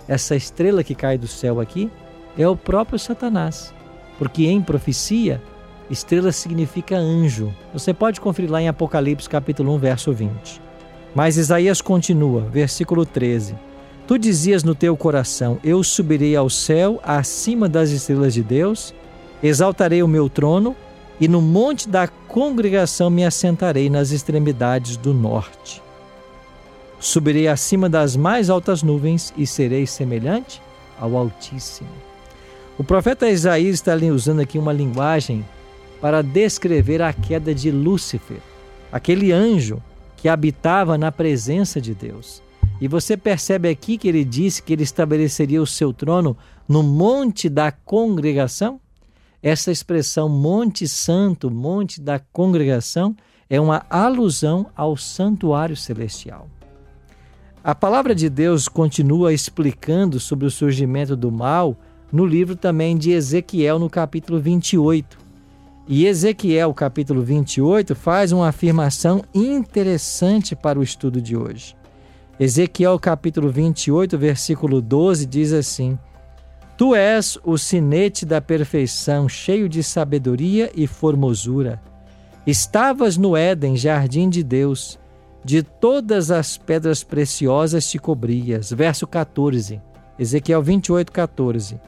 Essa 0.06 0.36
estrela 0.36 0.84
que 0.84 0.94
cai 0.94 1.16
do 1.16 1.26
céu 1.26 1.58
aqui 1.58 1.90
é 2.36 2.46
o 2.46 2.54
próprio 2.54 2.98
Satanás, 2.98 3.72
porque 4.18 4.44
em 4.44 4.60
profecia 4.60 5.40
Estrela 5.90 6.32
significa 6.32 6.98
anjo. 6.98 7.50
Você 7.72 7.94
pode 7.94 8.20
conferir 8.20 8.50
lá 8.50 8.60
em 8.60 8.68
Apocalipse 8.68 9.26
capítulo 9.26 9.72
1, 9.76 9.78
verso 9.78 10.12
20. 10.12 10.60
Mas 11.14 11.38
Isaías 11.38 11.80
continua, 11.80 12.42
versículo 12.42 13.06
13. 13.06 13.54
Tu 14.06 14.18
dizias 14.18 14.64
no 14.64 14.74
teu 14.74 14.98
coração: 14.98 15.58
Eu 15.64 15.82
subirei 15.82 16.36
ao 16.36 16.50
céu, 16.50 17.00
acima 17.02 17.70
das 17.70 17.88
estrelas 17.88 18.34
de 18.34 18.42
Deus, 18.42 18.92
exaltarei 19.46 20.02
o 20.02 20.08
meu 20.08 20.28
trono, 20.28 20.74
e 21.20 21.28
no 21.28 21.40
monte 21.40 21.88
da 21.88 22.08
congregação 22.08 23.08
me 23.08 23.24
assentarei 23.24 23.88
nas 23.88 24.10
extremidades 24.10 24.96
do 24.96 25.14
norte. 25.14 25.80
Subirei 26.98 27.46
acima 27.46 27.88
das 27.88 28.16
mais 28.16 28.50
altas 28.50 28.82
nuvens 28.82 29.32
e 29.36 29.46
serei 29.46 29.86
semelhante 29.86 30.60
ao 30.98 31.16
Altíssimo. 31.16 31.90
O 32.78 32.82
profeta 32.82 33.28
Isaías 33.28 33.74
está 33.74 33.94
usando 33.94 34.40
aqui 34.40 34.58
uma 34.58 34.72
linguagem 34.72 35.44
para 36.00 36.22
descrever 36.22 37.02
a 37.02 37.12
queda 37.12 37.54
de 37.54 37.70
Lúcifer, 37.70 38.38
aquele 38.90 39.30
anjo 39.30 39.80
que 40.16 40.28
habitava 40.28 40.98
na 40.98 41.12
presença 41.12 41.80
de 41.80 41.94
Deus. 41.94 42.42
E 42.80 42.88
você 42.88 43.16
percebe 43.16 43.68
aqui 43.68 43.96
que 43.96 44.08
ele 44.08 44.24
disse 44.24 44.62
que 44.62 44.72
ele 44.72 44.82
estabeleceria 44.82 45.62
o 45.62 45.66
seu 45.66 45.92
trono 45.92 46.36
no 46.66 46.82
monte 46.82 47.48
da 47.48 47.70
congregação? 47.70 48.80
Essa 49.44 49.70
expressão 49.70 50.26
Monte 50.26 50.88
Santo, 50.88 51.50
Monte 51.50 52.00
da 52.00 52.18
Congregação, 52.18 53.14
é 53.50 53.60
uma 53.60 53.84
alusão 53.90 54.68
ao 54.74 54.96
santuário 54.96 55.76
celestial. 55.76 56.48
A 57.62 57.74
palavra 57.74 58.14
de 58.14 58.30
Deus 58.30 58.68
continua 58.68 59.34
explicando 59.34 60.18
sobre 60.18 60.46
o 60.46 60.50
surgimento 60.50 61.14
do 61.14 61.30
mal 61.30 61.76
no 62.10 62.24
livro 62.24 62.56
também 62.56 62.96
de 62.96 63.10
Ezequiel, 63.10 63.78
no 63.78 63.90
capítulo 63.90 64.40
28. 64.40 65.18
E 65.86 66.06
Ezequiel, 66.06 66.72
capítulo 66.72 67.20
28, 67.20 67.94
faz 67.94 68.32
uma 68.32 68.48
afirmação 68.48 69.22
interessante 69.34 70.56
para 70.56 70.78
o 70.78 70.82
estudo 70.82 71.20
de 71.20 71.36
hoje. 71.36 71.76
Ezequiel, 72.40 72.98
capítulo 72.98 73.50
28, 73.50 74.16
versículo 74.16 74.80
12, 74.80 75.26
diz 75.26 75.52
assim: 75.52 75.98
Tu 76.76 76.92
és 76.94 77.38
o 77.44 77.56
sinete 77.56 78.26
da 78.26 78.40
perfeição, 78.40 79.28
cheio 79.28 79.68
de 79.68 79.82
sabedoria 79.82 80.72
e 80.74 80.88
formosura. 80.88 81.80
Estavas 82.44 83.16
no 83.16 83.36
Éden, 83.36 83.76
jardim 83.76 84.28
de 84.28 84.42
Deus, 84.42 84.98
de 85.44 85.62
todas 85.62 86.32
as 86.32 86.58
pedras 86.58 87.04
preciosas 87.04 87.88
te 87.88 87.98
cobrias. 87.98 88.72
Verso 88.72 89.06
14, 89.06 89.80
Ezequiel 90.18 90.62
28, 90.62 91.12
14. 91.12 91.80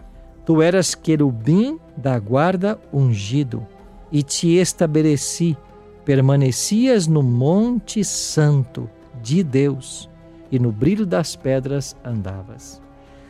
Tu 0.44 0.62
eras 0.62 0.94
querubim 0.94 1.80
da 1.96 2.16
guarda 2.20 2.78
ungido 2.92 3.66
e 4.12 4.22
te 4.22 4.54
estabeleci, 4.54 5.56
permanecias 6.04 7.08
no 7.08 7.24
Monte 7.24 8.04
Santo 8.04 8.88
de 9.20 9.42
Deus, 9.42 10.08
e 10.52 10.60
no 10.60 10.70
brilho 10.70 11.04
das 11.04 11.34
pedras 11.34 11.96
andavas. 12.04 12.85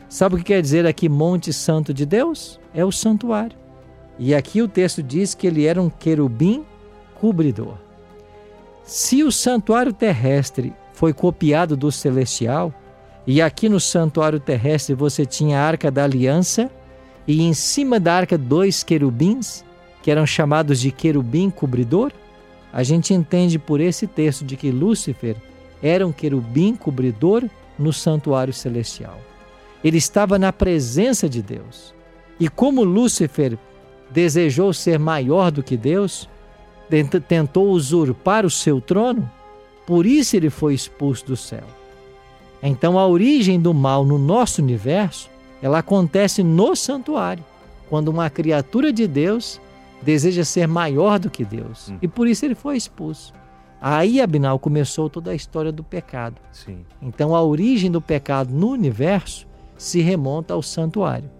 Sabe 0.08 0.36
o 0.36 0.38
que 0.38 0.44
quer 0.44 0.62
dizer 0.62 0.86
aqui 0.86 1.08
Monte 1.08 1.52
Santo 1.52 1.92
de 1.92 2.06
Deus? 2.06 2.60
É 2.72 2.84
o 2.84 2.92
santuário. 2.92 3.58
E 4.18 4.34
aqui 4.34 4.62
o 4.62 4.68
texto 4.68 5.02
diz 5.02 5.34
que 5.34 5.46
ele 5.46 5.66
era 5.66 5.82
um 5.82 5.90
querubim 5.90 6.64
cobridor. 7.14 7.74
Se 8.84 9.24
o 9.24 9.32
santuário 9.32 9.92
terrestre 9.92 10.72
foi 10.92 11.12
copiado 11.12 11.76
do 11.76 11.90
celestial, 11.90 12.72
e 13.26 13.42
aqui 13.42 13.68
no 13.68 13.80
santuário 13.80 14.38
terrestre 14.38 14.94
você 14.94 15.26
tinha 15.26 15.58
a 15.58 15.66
arca 15.66 15.90
da 15.90 16.04
aliança, 16.04 16.70
e 17.26 17.42
em 17.42 17.52
cima 17.52 17.98
da 17.98 18.14
arca 18.14 18.38
dois 18.38 18.84
querubins, 18.84 19.64
que 20.02 20.10
eram 20.10 20.24
chamados 20.24 20.80
de 20.80 20.92
querubim 20.92 21.50
cobridor, 21.50 22.12
a 22.72 22.84
gente 22.84 23.12
entende 23.12 23.58
por 23.58 23.80
esse 23.80 24.06
texto 24.06 24.44
de 24.44 24.56
que 24.56 24.70
Lúcifer 24.70 25.36
era 25.82 26.06
um 26.06 26.12
querubim 26.12 26.76
cobridor 26.76 27.42
no 27.76 27.92
santuário 27.92 28.52
celestial. 28.52 29.18
Ele 29.86 29.98
estava 29.98 30.36
na 30.36 30.52
presença 30.52 31.28
de 31.28 31.40
Deus. 31.40 31.94
E 32.40 32.48
como 32.48 32.82
Lúcifer 32.82 33.56
desejou 34.10 34.72
ser 34.72 34.98
maior 34.98 35.52
do 35.52 35.62
que 35.62 35.76
Deus, 35.76 36.28
tentou 37.28 37.70
usurpar 37.70 38.44
o 38.44 38.50
seu 38.50 38.80
trono, 38.80 39.30
por 39.86 40.04
isso 40.04 40.34
ele 40.34 40.50
foi 40.50 40.74
expulso 40.74 41.24
do 41.24 41.36
céu. 41.36 41.62
Então 42.60 42.98
a 42.98 43.06
origem 43.06 43.60
do 43.60 43.72
mal 43.72 44.04
no 44.04 44.18
nosso 44.18 44.60
universo, 44.60 45.30
ela 45.62 45.78
acontece 45.78 46.42
no 46.42 46.74
santuário, 46.74 47.44
quando 47.88 48.08
uma 48.08 48.28
criatura 48.28 48.92
de 48.92 49.06
Deus 49.06 49.60
deseja 50.02 50.44
ser 50.44 50.66
maior 50.66 51.20
do 51.20 51.30
que 51.30 51.44
Deus. 51.44 51.90
Hum. 51.90 51.98
E 52.02 52.08
por 52.08 52.26
isso 52.26 52.44
ele 52.44 52.56
foi 52.56 52.76
expulso. 52.76 53.32
Aí, 53.80 54.20
Abinal, 54.20 54.58
começou 54.58 55.08
toda 55.08 55.30
a 55.30 55.34
história 55.34 55.70
do 55.70 55.84
pecado. 55.84 56.40
Sim. 56.50 56.84
Então, 57.00 57.36
a 57.36 57.42
origem 57.42 57.88
do 57.88 58.00
pecado 58.00 58.52
no 58.52 58.70
universo 58.70 59.46
se 59.76 60.00
remonta 60.00 60.54
ao 60.54 60.62
santuário. 60.62 61.30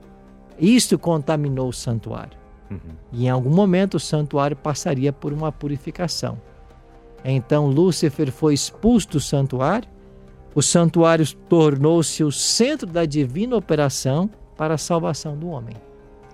Isto 0.59 0.99
contaminou 0.99 1.69
o 1.69 1.73
santuário. 1.73 2.39
Uhum. 2.71 2.79
E 3.13 3.27
em 3.27 3.29
algum 3.29 3.51
momento 3.51 3.95
o 3.95 4.01
santuário 4.01 4.57
passaria 4.57 5.13
por 5.13 5.33
uma 5.33 5.53
purificação. 5.53 6.41
Então, 7.25 7.67
Lúcifer 7.67 8.31
foi 8.31 8.55
expulso 8.55 9.09
do 9.11 9.21
santuário. 9.21 9.89
O 10.55 10.63
santuário 10.63 11.27
tornou-se 11.49 12.23
o 12.23 12.31
centro 12.31 12.87
da 12.87 13.05
divina 13.05 13.57
operação 13.57 14.31
para 14.57 14.75
a 14.75 14.79
salvação 14.79 15.37
do 15.37 15.49
homem. 15.49 15.75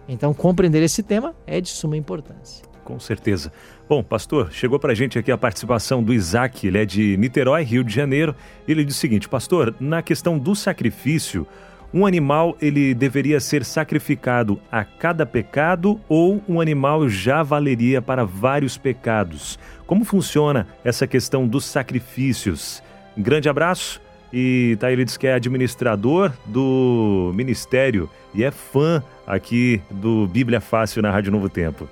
Então, 0.08 0.34
compreender 0.34 0.82
esse 0.82 1.02
tema 1.02 1.34
é 1.46 1.60
de 1.60 1.68
suma 1.68 1.96
importância. 1.96 2.64
Com 2.84 2.98
certeza. 2.98 3.52
Bom, 3.88 4.02
pastor, 4.02 4.52
chegou 4.52 4.78
para 4.78 4.92
a 4.92 4.94
gente 4.94 5.18
aqui 5.18 5.30
a 5.30 5.38
participação 5.38 6.02
do 6.02 6.12
Isaac, 6.12 6.66
ele 6.66 6.78
é 6.78 6.84
de 6.84 7.16
Niterói, 7.16 7.62
Rio 7.62 7.84
de 7.84 7.94
Janeiro. 7.94 8.34
Ele 8.66 8.84
diz 8.84 8.96
o 8.96 8.98
seguinte, 8.98 9.28
pastor, 9.28 9.74
na 9.78 10.02
questão 10.02 10.38
do 10.38 10.54
sacrifício, 10.54 11.46
um 11.92 12.06
animal 12.06 12.56
ele 12.60 12.94
deveria 12.94 13.38
ser 13.38 13.64
sacrificado 13.64 14.58
a 14.70 14.84
cada 14.84 15.26
pecado 15.26 16.00
ou 16.08 16.42
um 16.48 16.60
animal 16.60 17.08
já 17.08 17.42
valeria 17.42 18.00
para 18.00 18.24
vários 18.24 18.78
pecados? 18.78 19.58
Como 19.86 20.04
funciona 20.04 20.66
essa 20.82 21.06
questão 21.06 21.46
dos 21.46 21.64
sacrifícios? 21.64 22.82
Grande 23.16 23.48
abraço 23.48 24.00
e 24.32 24.76
tá, 24.80 24.90
ele 24.90 25.04
diz 25.04 25.16
que 25.16 25.26
é 25.26 25.34
administrador 25.34 26.32
do 26.46 27.30
ministério 27.34 28.08
e 28.34 28.42
é 28.42 28.50
fã 28.50 29.02
aqui 29.26 29.82
do 29.90 30.26
Bíblia 30.26 30.60
Fácil 30.60 31.02
na 31.02 31.10
Rádio 31.10 31.30
Novo 31.30 31.50
Tempo. 31.50 31.86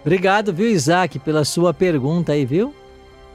Obrigado, 0.00 0.52
viu, 0.52 0.68
Isaac, 0.68 1.18
pela 1.18 1.44
sua 1.44 1.74
pergunta 1.74 2.32
aí, 2.32 2.46
viu? 2.46 2.74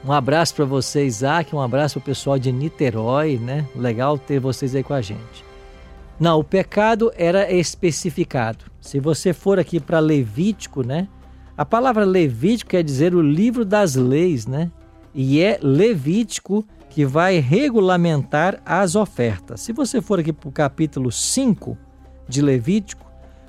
Um 0.04 0.10
abraço 0.10 0.54
para 0.56 0.64
você, 0.64 1.04
Isaac, 1.04 1.54
um 1.54 1.60
abraço 1.60 2.00
para 2.00 2.06
o 2.06 2.06
pessoal 2.06 2.38
de 2.38 2.50
Niterói, 2.50 3.38
né? 3.38 3.64
Legal 3.76 4.18
ter 4.18 4.40
vocês 4.40 4.74
aí 4.74 4.82
com 4.82 4.94
a 4.94 5.00
gente. 5.00 5.51
Não, 6.22 6.38
o 6.38 6.44
pecado 6.44 7.10
era 7.16 7.52
especificado. 7.52 8.66
Se 8.80 9.00
você 9.00 9.32
for 9.32 9.58
aqui 9.58 9.80
para 9.80 9.98
Levítico, 9.98 10.86
né? 10.86 11.08
A 11.58 11.64
palavra 11.64 12.04
Levítico 12.04 12.70
quer 12.70 12.84
dizer 12.84 13.12
o 13.12 13.20
livro 13.20 13.64
das 13.64 13.96
leis, 13.96 14.46
né? 14.46 14.70
E 15.12 15.40
é 15.40 15.58
Levítico 15.60 16.64
que 16.88 17.04
vai 17.04 17.40
regulamentar 17.40 18.62
as 18.64 18.94
ofertas. 18.94 19.62
Se 19.62 19.72
você 19.72 20.00
for 20.00 20.20
aqui 20.20 20.32
para 20.32 20.48
o 20.48 20.52
capítulo 20.52 21.10
5 21.10 21.76
de 22.28 22.40
Levítico, 22.40 23.04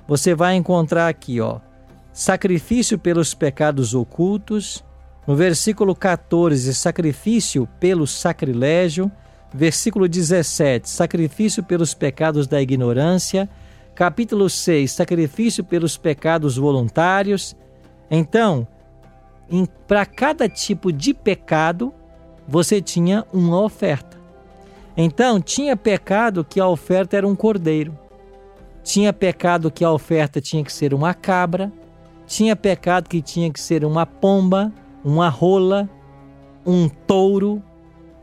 você 0.08 0.34
vai 0.34 0.56
encontrar 0.56 1.08
aqui, 1.08 1.40
ó, 1.40 1.60
sacrifício 2.12 2.98
pelos 2.98 3.36
pecados 3.36 3.94
ocultos. 3.94 4.84
No 5.28 5.36
versículo 5.36 5.96
14, 5.96 6.74
sacrifício 6.74 7.70
pelo 7.80 8.08
sacrilégio. 8.08 9.12
Versículo 9.54 10.08
17, 10.08 10.90
sacrifício 10.90 11.62
pelos 11.64 11.94
pecados 11.94 12.48
da 12.48 12.62
ignorância. 12.62 13.48
Capítulo 13.94 14.50
6, 14.50 14.92
sacrifício 14.92 15.64
pelos 15.64 15.96
pecados 15.96 16.58
voluntários. 16.58 17.56
Então, 18.10 18.68
para 19.88 20.06
cada 20.06 20.50
tipo 20.50 20.92
de 20.92 21.14
pecado, 21.14 21.94
você 22.48 22.82
tinha 22.82 23.26
uma 23.32 23.62
oferta. 23.62 24.18
Então, 24.98 25.40
tinha 25.40 25.78
pecado 25.78 26.44
que 26.44 26.60
a 26.60 26.68
oferta 26.68 27.18
era 27.18 27.28
um 27.28 27.36
cordeiro. 27.36 27.98
Tinha 28.84 29.14
pecado 29.14 29.72
que 29.72 29.84
a 29.84 29.92
oferta 29.92 30.42
tinha 30.42 30.64
que 30.64 30.74
ser 30.74 30.94
uma 30.94 31.14
cabra. 31.14 31.72
Tinha 32.26 32.56
pecado 32.56 33.08
que 33.08 33.22
tinha 33.22 33.52
que 33.52 33.60
ser 33.60 33.86
uma 33.86 34.06
pomba, 34.06 34.72
uma 35.04 35.30
rola, 35.30 35.90
um 36.66 36.90
touro. 36.90 37.62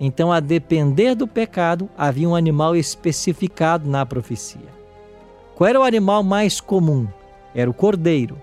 Então, 0.01 0.33
a 0.33 0.41
depender 0.41 1.15
do 1.15 1.29
pecado, 1.29 1.89
havia 1.97 2.27
um 2.27 2.35
animal 2.35 2.75
especificado 2.75 3.87
na 3.87 4.07
profecia. 4.07 4.81
Qual 5.55 5.69
era 5.69 5.79
o 5.79 5.83
animal 5.83 6.23
mais 6.23 6.59
comum? 6.59 7.07
Era 7.55 7.69
o 7.69 7.75
cordeiro, 7.75 8.39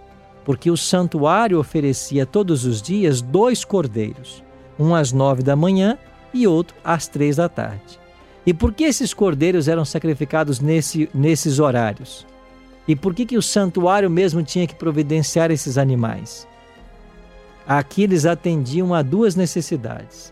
porque 0.45 0.69
o 0.69 0.77
santuário 0.77 1.59
oferecia 1.59 2.27
todos 2.27 2.63
os 2.63 2.79
dias 2.79 3.21
dois 3.21 3.65
cordeiros, 3.65 4.43
um 4.77 4.93
às 4.93 5.11
nove 5.11 5.41
da 5.41 5.55
manhã 5.55 5.97
e 6.31 6.45
outro 6.45 6.77
às 6.83 7.07
três 7.07 7.37
da 7.37 7.49
tarde. 7.49 7.99
E 8.45 8.53
por 8.53 8.71
que 8.71 8.83
esses 8.83 9.11
cordeiros 9.13 9.67
eram 9.67 9.83
sacrificados 9.83 10.59
nesse, 10.59 11.09
nesses 11.11 11.59
horários? 11.59 12.25
E 12.87 12.95
por 12.95 13.13
que, 13.13 13.25
que 13.25 13.37
o 13.37 13.41
santuário 13.41 14.09
mesmo 14.09 14.43
tinha 14.43 14.67
que 14.67 14.75
providenciar 14.75 15.49
esses 15.49 15.77
animais? 15.77 16.47
Aqui 17.67 18.03
eles 18.03 18.25
atendiam 18.25 18.93
a 18.93 19.01
duas 19.01 19.35
necessidades. 19.35 20.31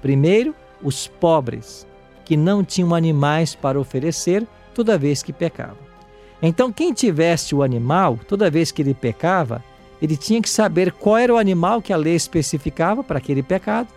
Primeiro, 0.00 0.54
os 0.82 1.06
pobres, 1.06 1.86
que 2.24 2.36
não 2.36 2.64
tinham 2.64 2.94
animais 2.94 3.54
para 3.54 3.80
oferecer 3.80 4.46
toda 4.74 4.98
vez 4.98 5.22
que 5.22 5.32
pecavam. 5.32 5.86
Então, 6.42 6.70
quem 6.70 6.92
tivesse 6.92 7.54
o 7.54 7.62
animal, 7.62 8.18
toda 8.28 8.50
vez 8.50 8.70
que 8.70 8.82
ele 8.82 8.94
pecava, 8.94 9.62
ele 10.00 10.16
tinha 10.16 10.42
que 10.42 10.50
saber 10.50 10.92
qual 10.92 11.16
era 11.16 11.34
o 11.34 11.38
animal 11.38 11.80
que 11.80 11.92
a 11.92 11.96
lei 11.96 12.14
especificava 12.14 13.02
para 13.02 13.18
aquele 13.18 13.42
pecado 13.42 13.88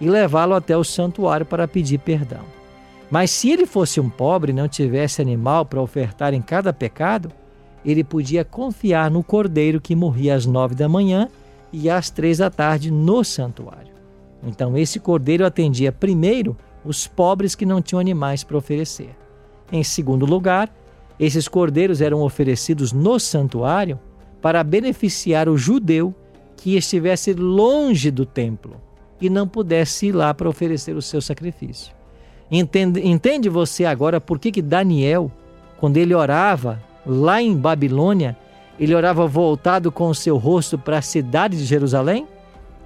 e 0.00 0.08
levá-lo 0.08 0.54
até 0.54 0.76
o 0.76 0.84
santuário 0.84 1.44
para 1.44 1.66
pedir 1.66 1.98
perdão. 1.98 2.44
Mas 3.10 3.30
se 3.30 3.50
ele 3.50 3.66
fosse 3.66 4.00
um 4.00 4.08
pobre 4.08 4.52
e 4.52 4.54
não 4.54 4.68
tivesse 4.68 5.20
animal 5.20 5.64
para 5.64 5.80
ofertar 5.80 6.34
em 6.34 6.42
cada 6.42 6.72
pecado, 6.72 7.32
ele 7.84 8.04
podia 8.04 8.44
confiar 8.44 9.10
no 9.10 9.24
cordeiro 9.24 9.80
que 9.80 9.96
morria 9.96 10.34
às 10.34 10.46
nove 10.46 10.74
da 10.74 10.88
manhã 10.88 11.28
e 11.72 11.88
às 11.88 12.10
três 12.10 12.38
da 12.38 12.50
tarde 12.50 12.90
no 12.90 13.24
santuário. 13.24 13.87
Então, 14.42 14.76
esse 14.76 15.00
cordeiro 15.00 15.44
atendia 15.44 15.90
primeiro 15.90 16.56
os 16.84 17.06
pobres 17.06 17.54
que 17.54 17.66
não 17.66 17.82
tinham 17.82 18.00
animais 18.00 18.44
para 18.44 18.56
oferecer. 18.56 19.16
Em 19.70 19.82
segundo 19.82 20.24
lugar, 20.24 20.72
esses 21.18 21.48
cordeiros 21.48 22.00
eram 22.00 22.22
oferecidos 22.22 22.92
no 22.92 23.18
santuário 23.18 23.98
para 24.40 24.62
beneficiar 24.62 25.48
o 25.48 25.58
judeu 25.58 26.14
que 26.56 26.76
estivesse 26.76 27.32
longe 27.34 28.10
do 28.10 28.24
templo 28.24 28.76
e 29.20 29.28
não 29.28 29.48
pudesse 29.48 30.06
ir 30.06 30.12
lá 30.12 30.32
para 30.32 30.48
oferecer 30.48 30.96
o 30.96 31.02
seu 31.02 31.20
sacrifício. 31.20 31.92
Entende, 32.50 33.06
entende 33.06 33.48
você 33.48 33.84
agora 33.84 34.20
por 34.20 34.38
que, 34.38 34.50
que 34.50 34.62
Daniel, 34.62 35.30
quando 35.78 35.96
ele 35.96 36.14
orava 36.14 36.80
lá 37.04 37.42
em 37.42 37.56
Babilônia, 37.56 38.36
ele 38.78 38.94
orava 38.94 39.26
voltado 39.26 39.90
com 39.90 40.08
o 40.08 40.14
seu 40.14 40.36
rosto 40.36 40.78
para 40.78 40.98
a 40.98 41.02
cidade 41.02 41.56
de 41.56 41.64
Jerusalém? 41.64 42.26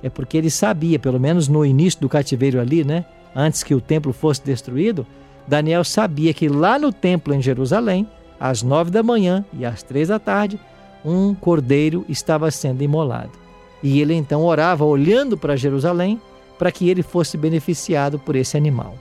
É 0.03 0.11
porque 0.11 0.37
ele 0.37 0.51
sabia, 0.51 0.99
pelo 0.99 1.21
menos 1.21 1.49
no 1.49 1.65
início 1.65 2.01
do 2.01 2.09
cativeiro 2.09 2.61
ali, 2.61 2.85
né? 2.85 3.05
Antes 3.35 3.63
que 3.63 3.75
o 3.75 3.81
templo 3.81 4.13
fosse 4.13 4.43
destruído, 4.43 5.07
Daniel 5.47 5.85
sabia 5.85 6.35
que 6.35 6.49
lá 6.49 6.79
no 6.79 6.93
templo 6.93 7.35
em 7.35 7.41
Jerusalém, 7.41 8.07
às 8.39 8.63
nove 8.63 8.91
da 8.91 9.03
manhã 9.03 9.45
e 9.53 9.65
às 9.65 9.83
três 9.83 10.09
da 10.09 10.19
tarde, 10.19 10.59
um 11.05 11.35
cordeiro 11.35 12.05
estava 12.09 12.51
sendo 12.51 12.83
imolado. 12.83 13.33
E 13.83 14.01
ele 14.01 14.15
então 14.15 14.43
orava 14.45 14.85
olhando 14.85 15.37
para 15.37 15.57
Jerusalém 15.57 16.21
para 16.59 16.71
que 16.71 16.89
ele 16.89 17.03
fosse 17.03 17.37
beneficiado 17.37 18.19
por 18.19 18.37
esse 18.37 18.57
animal. 18.57 18.95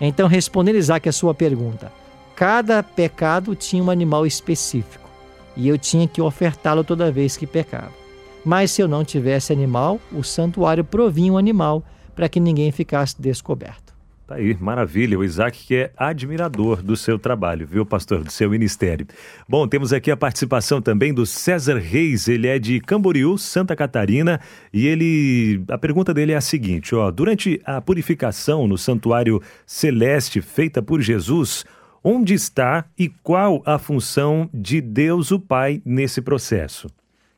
Então, 0.00 0.28
respondendo 0.28 0.76
Isaac 0.76 1.08
a 1.08 1.12
sua 1.12 1.34
pergunta, 1.34 1.92
cada 2.36 2.82
pecado 2.82 3.54
tinha 3.54 3.82
um 3.82 3.90
animal 3.90 4.24
específico 4.24 5.08
e 5.56 5.68
eu 5.68 5.76
tinha 5.76 6.06
que 6.06 6.22
ofertá-lo 6.22 6.84
toda 6.84 7.10
vez 7.10 7.36
que 7.36 7.46
pecava. 7.46 7.99
Mas 8.44 8.70
se 8.70 8.82
eu 8.82 8.88
não 8.88 9.04
tivesse 9.04 9.52
animal, 9.52 10.00
o 10.12 10.22
santuário 10.22 10.84
provinha 10.84 11.32
um 11.32 11.38
animal 11.38 11.84
para 12.14 12.28
que 12.28 12.40
ninguém 12.40 12.72
ficasse 12.72 13.20
descoberto. 13.20 13.90
Tá 14.30 14.36
aí, 14.36 14.56
maravilha. 14.60 15.18
O 15.18 15.24
Isaac 15.24 15.66
que 15.66 15.74
é 15.74 15.92
admirador 15.96 16.80
do 16.84 16.96
seu 16.96 17.18
trabalho, 17.18 17.66
viu, 17.66 17.84
pastor, 17.84 18.22
do 18.22 18.30
seu 18.30 18.48
ministério. 18.48 19.04
Bom, 19.48 19.66
temos 19.66 19.92
aqui 19.92 20.08
a 20.08 20.16
participação 20.16 20.80
também 20.80 21.12
do 21.12 21.26
César 21.26 21.78
Reis. 21.78 22.28
Ele 22.28 22.46
é 22.46 22.56
de 22.56 22.78
Camboriú, 22.78 23.36
Santa 23.36 23.74
Catarina, 23.74 24.40
e 24.72 24.86
ele 24.86 25.64
a 25.68 25.76
pergunta 25.76 26.14
dele 26.14 26.30
é 26.30 26.36
a 26.36 26.40
seguinte, 26.40 26.94
ó: 26.94 27.10
durante 27.10 27.60
a 27.64 27.80
purificação 27.80 28.68
no 28.68 28.78
santuário 28.78 29.42
celeste 29.66 30.40
feita 30.40 30.80
por 30.80 31.00
Jesus, 31.00 31.64
onde 32.04 32.32
está 32.32 32.84
e 32.96 33.08
qual 33.08 33.60
a 33.66 33.78
função 33.78 34.48
de 34.54 34.80
Deus 34.80 35.32
o 35.32 35.40
Pai 35.40 35.82
nesse 35.84 36.22
processo? 36.22 36.88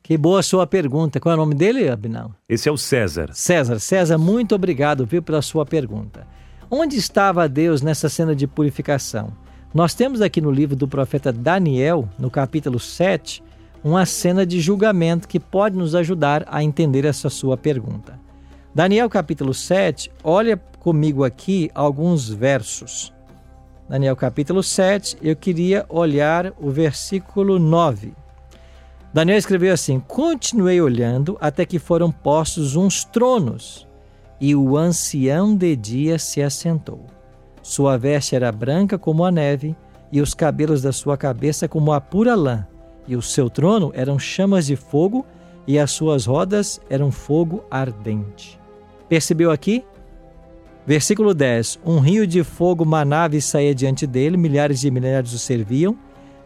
Que 0.03 0.19
boa 0.19 0.43
sua 0.43 0.67
pergunta. 0.67 1.21
Qual 1.21 1.33
é 1.33 1.37
o 1.37 1.39
nome 1.39 1.55
dele, 1.55 1.89
Abinão? 1.89 2.35
Esse 2.49 2.69
é 2.69 2.73
o 2.73 2.77
César. 2.77 3.31
César, 3.33 3.79
César, 3.79 4.19
muito 4.19 4.55
obrigado, 4.55 5.07
viu, 5.07 5.23
pela 5.23 5.41
sua 5.41 5.65
pergunta. 5.65 6.27
Onde 6.69 6.97
estava 6.97 7.49
Deus 7.49 7.83
nessa 7.83 8.09
cena 8.09 8.35
de 8.35 8.47
purificação? 8.47 9.33
Nós 9.73 9.95
temos 9.95 10.21
aqui 10.21 10.41
no 10.41 10.51
livro 10.51 10.75
do 10.75 10.89
profeta 10.89 11.33
Daniel, 11.33 12.09
no 12.19 12.31
capítulo 12.31 12.81
7, 12.81 13.43
uma 13.85 14.05
cena 14.05 14.45
de 14.45 14.61
julgamento 14.61 15.29
que 15.29 15.39
pode 15.39 15.77
nos 15.77 15.95
ajudar 15.95 16.45
a 16.49 16.65
entender 16.65 17.05
essa 17.05 17.31
sua 17.31 17.57
pergunta. 17.57 18.19
Daniel 18.75 19.09
capítulo 19.09 19.55
7, 19.55 20.11
olha 20.25 20.57
comigo 20.81 21.25
aqui 21.25 21.71
alguns 21.75 22.29
versos. 22.29 23.13
Daniel 23.89 24.17
capítulo 24.17 24.63
7, 24.63 25.19
eu 25.23 25.37
queria 25.37 25.87
olhar 25.89 26.53
o 26.59 26.71
versículo 26.71 27.59
9. 27.59 28.15
Daniel 29.13 29.39
escreveu 29.39 29.73
assim: 29.73 30.01
Continuei 30.01 30.81
olhando 30.81 31.37
até 31.41 31.65
que 31.67 31.79
foram 31.79 32.11
postos 32.11 32.77
uns 32.77 33.05
tronos 33.05 33.87
e 34.43 34.57
o 34.57 34.77
ancião 34.77 35.55
de 35.55 35.77
dia 35.77 36.19
se 36.19 36.43
assentou. 36.43 37.07
Sua 37.63 37.97
veste 37.97 38.35
era 38.35 38.51
branca 38.51 38.99
como 38.99 39.25
a 39.25 39.31
neve, 39.31 39.77
e 40.11 40.21
os 40.21 40.35
cabelos 40.35 40.83
da 40.83 40.91
sua 40.91 41.17
cabeça 41.17 41.69
como 41.69 41.93
a 41.93 42.01
pura 42.01 42.35
lã, 42.35 42.67
e 43.07 43.15
o 43.15 43.23
seu 43.23 43.49
trono 43.49 43.93
eram 43.95 44.19
chamas 44.19 44.67
de 44.67 44.75
fogo, 44.75 45.25
e 45.65 45.79
as 45.79 45.93
suas 45.93 46.27
rodas 46.27 46.81
eram 46.91 47.13
fogo 47.13 47.65
ardente. 47.71 48.59
Percebeu 49.09 49.53
aqui? 49.53 49.85
Versículo 50.85 51.33
10: 51.33 51.79
Um 51.87 52.01
rio 52.01 52.27
de 52.27 52.43
fogo 52.43 52.85
manava 52.85 53.37
e 53.37 53.41
saía 53.41 53.73
diante 53.73 54.09
dele, 54.09 54.37
milhares 54.37 54.81
de 54.81 54.91
milhares 54.91 55.33
o 55.33 55.39
serviam, 55.39 55.97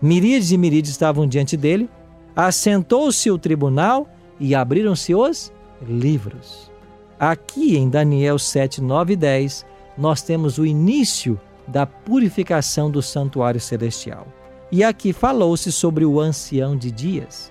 miríades 0.02 0.50
e 0.52 0.58
miríades 0.58 0.90
estavam 0.90 1.26
diante 1.26 1.56
dele. 1.56 1.88
Assentou-se 2.36 3.30
o 3.30 3.38
tribunal 3.38 4.06
e 4.38 4.54
abriram-se 4.54 5.14
os 5.14 5.50
livros. 5.80 6.70
Aqui 7.18 7.78
em 7.78 7.88
Daniel 7.88 8.38
7, 8.38 8.82
9 8.82 9.14
e 9.14 9.16
10, 9.16 9.64
nós 9.96 10.20
temos 10.20 10.58
o 10.58 10.66
início 10.66 11.40
da 11.66 11.86
purificação 11.86 12.90
do 12.90 13.00
santuário 13.00 13.58
celestial. 13.58 14.26
E 14.70 14.84
aqui 14.84 15.14
falou-se 15.14 15.72
sobre 15.72 16.04
o 16.04 16.20
ancião 16.20 16.76
de 16.76 16.90
dias. 16.90 17.50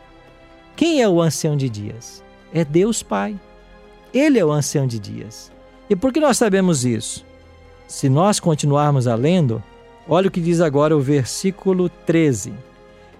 Quem 0.75 1.01
é 1.01 1.09
o 1.09 1.19
ancião 1.19 1.57
de 1.57 1.67
dias? 1.67 2.23
É 2.53 2.63
Deus 2.63 3.01
Pai. 3.01 3.39
Ele 4.13 4.37
é 4.37 4.45
o 4.45 4.51
ancião 4.51 4.85
de 4.85 4.99
dias. 4.99 5.51
E 5.89 5.95
por 5.95 6.13
que 6.13 6.19
nós 6.19 6.37
sabemos 6.37 6.85
isso? 6.85 7.25
Se 7.87 8.07
nós 8.07 8.39
continuarmos 8.39 9.07
a 9.07 9.15
lendo, 9.15 9.63
olha 10.07 10.27
o 10.27 10.31
que 10.31 10.41
diz 10.41 10.61
agora 10.61 10.95
o 10.95 11.01
versículo 11.01 11.89
13. 11.89 12.53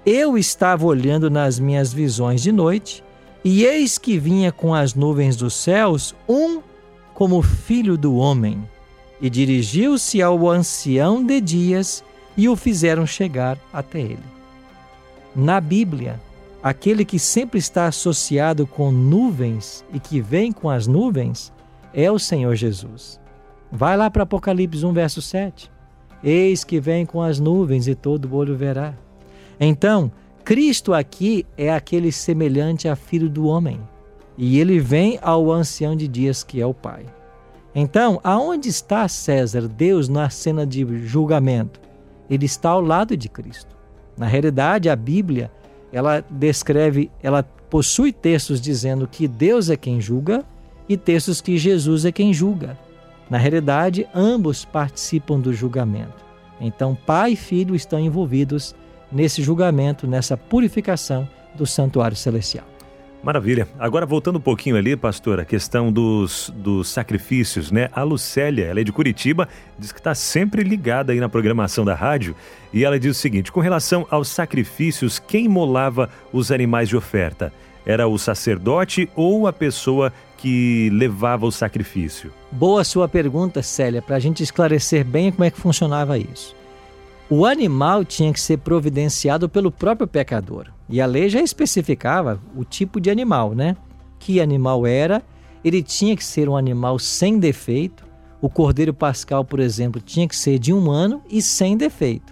Eu 0.06 0.38
estava 0.38 0.86
olhando 0.86 1.32
nas 1.32 1.58
minhas 1.60 1.91
visões 1.91 2.44
de 2.44 2.52
noite, 2.52 3.04
e 3.44 3.63
eis 3.63 3.98
que 3.98 4.20
vinha 4.20 4.52
com 4.52 4.72
as 4.72 4.94
nuvens 4.94 5.36
dos 5.36 5.56
céus 5.56 6.13
um 6.30 6.62
como 7.13 7.41
filho 7.41 7.98
do 7.98 8.15
homem, 8.15 8.63
e 9.20 9.32
dirigiu-se 9.32 10.22
ao 10.22 10.48
ancião 10.48 11.26
de 11.26 11.41
dias 11.41 12.04
e 12.38 12.48
o 12.48 12.56
fizeram 12.56 13.08
chegar 13.08 13.58
até 13.74 14.00
ele. 14.00 14.20
Na 15.36 15.60
Bíblia, 15.60 16.20
aquele 16.62 17.04
que 17.04 17.18
sempre 17.18 17.58
está 17.58 17.88
associado 17.88 18.68
com 18.68 18.91
nuvens 18.91 19.84
e 19.91 20.00
que 20.00 20.22
vem 20.22 20.52
com 20.52 20.70
as 20.70 20.86
nuvens 20.86 21.52
é 21.94 22.12
o 22.12 22.20
Senhor 22.20 22.56
Jesus. 22.56 23.20
Vai 23.72 23.98
lá 23.98 24.12
para 24.12 24.24
Apocalipse 24.24 24.86
1, 24.86 24.94
verso 24.94 25.22
7. 25.22 25.72
Eis 26.24 26.63
que 26.63 26.80
vem 26.80 27.06
com 27.06 27.22
as 27.22 27.39
nuvens 27.39 27.88
e 27.88 27.96
todo 27.96 28.36
olho 28.36 28.56
verá. 28.56 28.94
Então, 29.60 30.12
Cristo 30.44 30.94
aqui 30.94 31.46
é 31.58 31.74
aquele 31.74 32.12
semelhante 32.12 32.88
a 32.88 32.96
filho 32.96 33.30
do 33.30 33.46
homem, 33.48 33.80
e 34.38 34.60
ele 34.60 34.80
vem 34.80 35.18
ao 35.22 35.52
ancião 35.52 35.96
de 35.96 36.08
dias 36.08 36.44
que 36.44 36.62
é 36.62 36.65
o 36.65 36.74
Pai. 36.74 37.06
Então, 37.74 38.20
aonde 38.24 38.70
está 38.70 39.08
César, 39.08 39.68
Deus, 39.68 40.08
na 40.08 40.30
cena 40.30 40.65
de 40.65 40.86
julgamento? 41.06 41.80
Ele 42.30 42.46
está 42.46 42.70
ao 42.70 42.82
lado 42.82 43.18
de 43.18 43.28
Cristo. 43.28 43.76
Na 44.18 44.26
realidade, 44.26 44.89
a 44.89 44.96
Bíblia 44.96 45.52
ela 45.91 46.24
descreve, 46.30 47.12
ela 47.22 47.44
possui 47.70 48.12
textos 48.12 48.62
dizendo 48.62 49.08
que 49.08 49.28
Deus 49.28 49.70
é 49.70 49.76
quem 49.76 50.00
julga 50.00 50.44
e 50.88 50.96
textos 50.96 51.41
que 51.41 51.58
Jesus 51.58 52.06
é 52.06 52.12
quem 52.12 52.34
julga. 52.34 52.78
Na 53.30 53.38
realidade, 53.38 54.08
ambos 54.13 54.63
participam 54.63 55.39
do 55.39 55.54
julgamento. 55.54 56.24
Então, 56.62 56.96
pai 56.96 57.32
e 57.34 57.36
filho 57.36 57.76
estão 57.76 58.00
envolvidos 58.00 58.76
nesse 59.12 59.41
julgamento, 59.41 60.08
nessa 60.08 60.36
purificação 60.36 61.28
do 61.56 61.65
santuário 61.65 62.15
celestial. 62.15 62.65
Maravilha. 63.26 63.68
Agora 63.80 64.06
voltando 64.06 64.36
um 64.36 64.41
pouquinho 64.41 64.78
ali, 64.78 64.96
pastor, 64.96 65.39
a 65.39 65.46
questão 65.46 65.91
dos, 65.91 66.54
dos 66.56 66.89
sacrifícios, 66.89 67.72
né? 67.72 67.89
A 67.91 68.04
Lucélia, 68.04 68.65
ela 68.65 68.80
é 68.80 68.84
de 68.84 68.91
Curitiba, 68.91 69.50
diz 69.80 69.91
que 69.91 70.00
está 70.00 70.13
sempre 70.13 70.62
ligada 70.62 71.12
aí 71.12 71.20
na 71.20 71.28
programação 71.28 71.84
da 71.84 71.96
rádio 71.96 72.36
e 72.72 72.86
ela 72.86 73.00
diz 73.00 73.18
o 73.18 73.20
seguinte: 73.20 73.52
com 73.52 73.60
relação 73.60 74.06
aos 74.12 74.28
sacrifícios, 74.28 75.18
quem 75.18 75.48
molava 75.48 76.08
os 76.32 76.52
animais 76.52 76.88
de 76.88 76.96
oferta? 76.96 77.52
Era 77.84 78.08
o 78.08 78.15
sacerdote 78.20 79.10
ou 79.15 79.48
a 79.48 79.54
pessoa 79.54 80.13
que 80.38 80.91
levava 80.94 81.48
o 81.48 81.52
sacrifício? 81.52 82.32
Boa 82.52 82.84
sua 82.84 83.08
pergunta, 83.08 83.63
Célia, 83.63 84.04
para 84.04 84.18
a 84.18 84.20
gente 84.20 84.44
esclarecer 84.44 85.04
bem 85.04 85.32
como 85.32 85.44
é 85.44 85.50
que 85.50 85.60
funcionava 85.60 86.15
isso. 86.20 86.56
O 87.30 87.44
animal 87.44 88.06
tinha 88.06 88.32
que 88.32 88.40
ser 88.40 88.58
providenciado 88.58 89.50
pelo 89.50 89.72
próprio 89.72 90.08
pecador. 90.08 90.68
E 90.88 91.02
a 91.02 91.08
lei 91.08 91.28
já 91.28 91.42
especificava 91.42 92.40
o 92.56 92.64
tipo 92.64 93.02
de 93.02 93.10
animal, 93.10 93.56
né? 93.56 93.76
Que 94.20 94.40
animal 94.40 94.86
era? 94.86 95.24
Ele 95.64 95.82
tinha 95.82 96.16
que 96.16 96.24
ser 96.24 96.48
um 96.48 96.56
animal 96.56 97.00
sem 97.00 97.40
defeito. 97.40 98.06
O 98.40 98.48
cordeiro 98.48 98.94
pascal, 98.94 99.44
por 99.44 99.60
exemplo, 99.60 100.00
tinha 100.00 100.28
que 100.28 100.36
ser 100.36 100.60
de 100.60 100.72
um 100.72 100.92
ano 100.92 101.24
e 101.28 101.42
sem 101.42 101.76
defeito. 101.76 102.32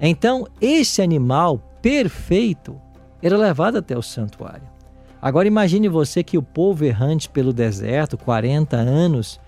Então, 0.00 0.46
esse 0.60 1.02
animal 1.02 1.58
perfeito 1.82 2.80
era 3.20 3.36
levado 3.36 3.78
até 3.78 3.98
o 3.98 4.02
santuário. 4.02 4.68
Agora 5.20 5.48
imagine 5.48 5.88
você 5.88 6.22
que 6.22 6.38
o 6.38 6.42
povo 6.42 6.84
errante 6.84 7.28
pelo 7.28 7.52
deserto, 7.52 8.16
40 8.16 8.76
anos, 8.76 9.40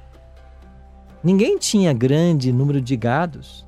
ninguém 1.23 1.59
tinha 1.59 1.93
grande 1.93 2.51
número 2.53 2.81
de 2.81 2.97
gados. 2.97 3.68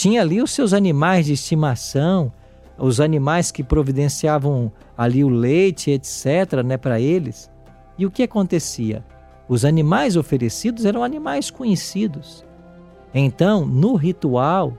Tinha 0.00 0.22
ali 0.22 0.40
os 0.40 0.52
seus 0.52 0.72
animais 0.72 1.26
de 1.26 1.34
estimação, 1.34 2.32
os 2.78 3.00
animais 3.00 3.50
que 3.50 3.62
providenciavam 3.62 4.72
ali 4.96 5.22
o 5.22 5.28
leite, 5.28 5.90
etc., 5.90 6.62
né, 6.64 6.78
para 6.78 6.98
eles. 6.98 7.50
E 7.98 8.06
o 8.06 8.10
que 8.10 8.22
acontecia? 8.22 9.04
Os 9.46 9.62
animais 9.62 10.16
oferecidos 10.16 10.86
eram 10.86 11.04
animais 11.04 11.50
conhecidos. 11.50 12.46
Então, 13.12 13.66
no 13.66 13.94
ritual 13.94 14.72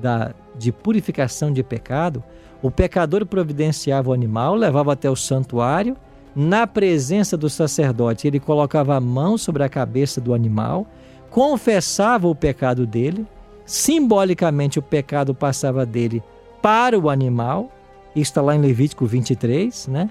da, 0.00 0.34
de 0.58 0.72
purificação 0.72 1.52
de 1.52 1.62
pecado, 1.62 2.24
o 2.62 2.70
pecador 2.70 3.26
providenciava 3.26 4.08
o 4.08 4.14
animal, 4.14 4.54
levava 4.54 4.94
até 4.94 5.10
o 5.10 5.16
santuário, 5.16 5.98
na 6.34 6.66
presença 6.66 7.36
do 7.36 7.50
sacerdote, 7.50 8.26
ele 8.26 8.40
colocava 8.40 8.96
a 8.96 9.00
mão 9.02 9.36
sobre 9.36 9.64
a 9.64 9.68
cabeça 9.68 10.18
do 10.18 10.32
animal, 10.32 10.86
confessava 11.28 12.26
o 12.26 12.34
pecado 12.34 12.86
dele, 12.86 13.26
simbolicamente 13.66 14.78
o 14.78 14.82
pecado 14.82 15.34
passava 15.34 15.84
dele 15.84 16.22
para 16.62 16.98
o 16.98 17.10
animal, 17.10 17.70
isso 18.14 18.30
está 18.30 18.40
lá 18.40 18.54
em 18.56 18.60
Levítico 18.60 19.04
23, 19.04 19.88
né? 19.88 20.08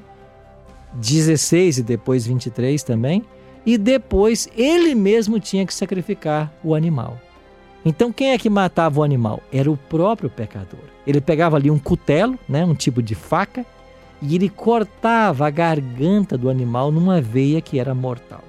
16 0.94 1.80
e 1.80 1.84
depois 1.84 2.28
23 2.28 2.84
também, 2.84 3.24
e 3.66 3.78
depois 3.78 4.48
ele 4.56 4.94
mesmo 4.94 5.40
tinha 5.40 5.66
que 5.66 5.74
sacrificar 5.74 6.54
o 6.64 6.76
animal. 6.76 7.18
Então 7.84 8.12
quem 8.12 8.32
é 8.32 8.38
que 8.38 8.50
matava 8.50 9.00
o 9.00 9.04
animal? 9.04 9.42
Era 9.52 9.72
o 9.72 9.78
próprio 9.78 10.30
pecador. 10.30 10.80
Ele 11.06 11.22
pegava 11.22 11.56
ali 11.56 11.72
um 11.72 11.80
cutelo, 11.80 12.38
né, 12.48 12.66
um 12.66 12.76
tipo 12.76 13.02
de 13.02 13.16
faca, 13.16 13.66
e 14.22 14.36
ele 14.36 14.50
cortava 14.50 15.48
a 15.48 15.50
garganta 15.50 16.38
do 16.38 16.50
animal 16.50 16.92
numa 16.92 17.22
veia 17.22 17.62
que 17.62 17.80
era 17.80 17.94
mortal. 17.94 18.44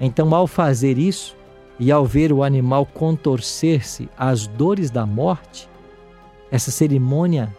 Então, 0.00 0.34
ao 0.34 0.46
fazer 0.46 0.98
isso, 0.98 1.36
e 1.78 1.90
ao 1.90 2.06
ver 2.06 2.32
o 2.32 2.42
animal 2.42 2.86
contorcer-se 2.86 4.08
às 4.16 4.46
dores 4.46 4.90
da 4.90 5.04
morte, 5.04 5.68
essa 6.50 6.70
cerimônia 6.70 7.54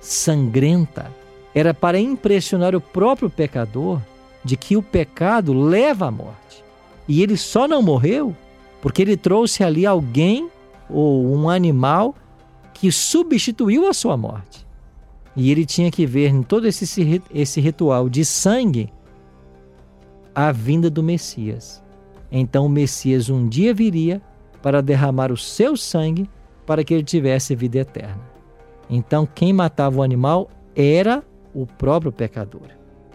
sangrenta 0.00 1.10
era 1.54 1.72
para 1.72 1.98
impressionar 1.98 2.74
o 2.74 2.80
próprio 2.80 3.30
pecador 3.30 4.00
de 4.44 4.56
que 4.56 4.76
o 4.76 4.82
pecado 4.82 5.52
leva 5.52 6.06
à 6.06 6.10
morte. 6.10 6.64
E 7.08 7.22
ele 7.22 7.36
só 7.36 7.66
não 7.66 7.82
morreu 7.82 8.34
porque 8.80 9.02
ele 9.02 9.16
trouxe 9.16 9.62
ali 9.62 9.84
alguém 9.84 10.50
ou 10.88 11.26
um 11.34 11.48
animal 11.48 12.14
que 12.72 12.90
substituiu 12.90 13.86
a 13.86 13.92
sua 13.92 14.16
morte. 14.16 14.66
E 15.36 15.50
ele 15.50 15.64
tinha 15.64 15.90
que 15.90 16.06
ver 16.06 16.28
em 16.28 16.42
todo 16.42 16.66
esse, 16.66 17.22
esse 17.32 17.60
ritual 17.60 18.08
de 18.08 18.24
sangue 18.24 18.92
a 20.34 20.52
vinda 20.52 20.88
do 20.88 21.02
Messias. 21.02 21.82
Então 22.30 22.66
o 22.66 22.68
Messias 22.68 23.28
um 23.28 23.48
dia 23.48 23.74
viria 23.74 24.20
para 24.62 24.82
derramar 24.82 25.32
o 25.32 25.36
seu 25.36 25.76
sangue 25.76 26.28
para 26.66 26.84
que 26.84 26.94
ele 26.94 27.02
tivesse 27.02 27.54
vida 27.54 27.78
eterna. 27.78 28.20
Então 28.88 29.26
quem 29.26 29.52
matava 29.52 29.98
o 29.98 30.02
animal 30.02 30.50
era 30.74 31.22
o 31.54 31.66
próprio 31.66 32.12
pecador 32.12 32.68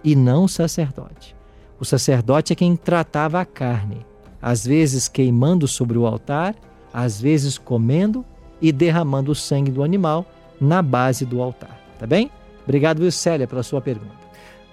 e 0.04 0.16
não 0.16 0.46
o 0.46 0.50
sacerdote. 0.50 1.36
O 1.80 1.86
sacerdote 1.86 2.54
é 2.54 2.56
quem 2.56 2.76
tratava 2.76 3.40
a 3.40 3.46
carne, 3.46 4.06
às 4.42 4.66
vezes 4.66 5.08
queimando 5.08 5.68
sobre 5.68 5.98
o 5.98 6.06
altar, 6.06 6.56
às 6.94 7.20
vezes 7.20 7.58
comendo 7.58 8.26
e 8.62 8.72
derramando 8.72 9.32
o 9.32 9.36
sangue 9.36 9.72
do 9.72 9.84
animal 9.84 10.26
na 10.60 10.82
base 10.82 11.26
do 11.26 11.42
altar. 11.42 11.80
Tá 12.00 12.08
bem? 12.08 12.32
Obrigado, 12.64 13.02
Wilcélia, 13.02 13.48
pela 13.48 13.64
sua 13.64 13.82
pergunta. 13.82 14.25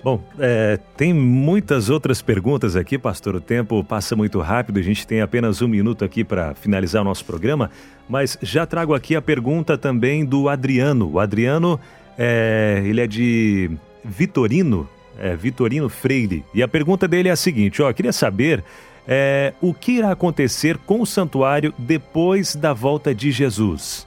Bom, 0.03 0.21
é, 0.39 0.81
tem 0.97 1.15
muitas 1.15 1.89
outras 1.89 2.21
perguntas 2.21 2.75
aqui, 2.75 2.99
pastor. 2.99 3.37
O 3.37 3.41
tempo 3.41 3.85
passa 3.85 4.17
muito 4.17 4.41
rápido, 4.41 4.81
a 4.81 4.83
gente 4.83 5.07
tem 5.07 5.21
apenas 5.21 5.63
um 5.63 5.69
minuto 5.69 6.05
aqui 6.05 6.25
para 6.25 6.55
finalizar 6.55 7.03
o 7.03 7.05
nosso 7.05 7.25
programa, 7.25 7.71
mas 8.09 8.37
já 8.43 8.67
trago 8.67 8.95
aqui 8.95 9.15
a 9.15 9.23
pergunta 9.23 9.79
também 9.79 10.25
do 10.25 10.49
Adriano. 10.49 11.09
O 11.13 11.21
Adriano, 11.21 11.79
é, 12.19 12.83
ele 12.85 13.01
é 13.01 13.07
de 13.07 13.71
Vitorino, 14.05 14.89
é, 15.17 15.37
Vitorino 15.37 15.89
Freire, 15.89 16.45
e 16.53 16.65
a 16.65 16.69
pergunta 16.69 17.07
dele 17.07 17.29
é 17.29 17.33
a 17.33 17.37
seguinte: 17.37 17.81
ó, 17.81 17.93
queria 17.93 18.13
saber 18.13 18.65
é, 19.07 19.53
o 19.61 19.73
que 19.73 19.93
irá 19.93 20.11
acontecer 20.11 20.79
com 20.79 21.01
o 21.01 21.07
santuário 21.07 21.73
depois 21.79 22.57
da 22.57 22.73
volta 22.73 23.15
de 23.15 23.31
Jesus. 23.31 24.05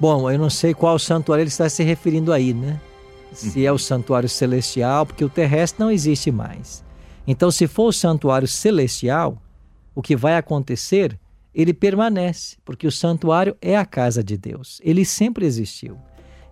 Bom, 0.00 0.30
eu 0.30 0.38
não 0.38 0.48
sei 0.48 0.72
qual 0.72 0.98
santuário 0.98 1.42
ele 1.42 1.48
está 1.48 1.68
se 1.68 1.82
referindo 1.82 2.32
aí, 2.32 2.54
né? 2.54 2.80
Se 3.32 3.64
é 3.64 3.72
o 3.72 3.78
santuário 3.78 4.28
celestial, 4.28 5.06
porque 5.06 5.24
o 5.24 5.28
terrestre 5.28 5.80
não 5.80 5.90
existe 5.90 6.30
mais. 6.30 6.84
Então, 7.26 7.50
se 7.50 7.66
for 7.66 7.88
o 7.88 7.92
santuário 7.92 8.48
celestial, 8.48 9.36
o 9.94 10.02
que 10.02 10.16
vai 10.16 10.36
acontecer? 10.36 11.18
Ele 11.54 11.74
permanece, 11.74 12.56
porque 12.64 12.86
o 12.86 12.92
santuário 12.92 13.56
é 13.60 13.76
a 13.76 13.84
casa 13.84 14.22
de 14.22 14.36
Deus. 14.36 14.80
Ele 14.84 15.04
sempre 15.04 15.44
existiu. 15.44 15.98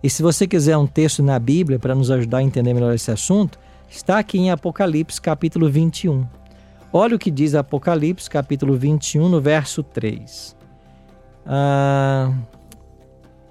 E 0.03 0.09
se 0.09 0.21
você 0.21 0.45
quiser 0.45 0.77
um 0.77 0.85
texto 0.85 1.23
na 1.23 1.39
Bíblia 1.39 1.79
para 1.79 1.95
nos 1.95 2.11
ajudar 2.11 2.39
a 2.39 2.43
entender 2.43 2.73
melhor 2.73 2.93
esse 2.93 3.09
assunto, 3.09 3.57
está 3.89 4.19
aqui 4.19 4.37
em 4.37 4.51
Apocalipse, 4.51 5.19
capítulo 5.19 5.69
21. 5.69 6.27
Olha 6.93 7.15
o 7.15 7.19
que 7.19 7.31
diz 7.31 7.55
Apocalipse, 7.55 8.29
capítulo 8.29 8.75
21, 8.75 9.27
no 9.27 9.41
verso 9.41 9.81
3. 9.81 10.55
Ah, 11.45 12.33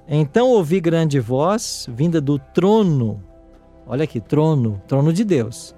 então 0.09 0.49
ouvi 0.51 0.81
grande 0.81 1.19
voz 1.19 1.89
vinda 1.93 2.21
do 2.21 2.39
trono, 2.39 3.23
olha 3.87 4.05
aqui, 4.05 4.21
trono, 4.21 4.81
trono 4.87 5.13
de 5.13 5.25
Deus, 5.25 5.75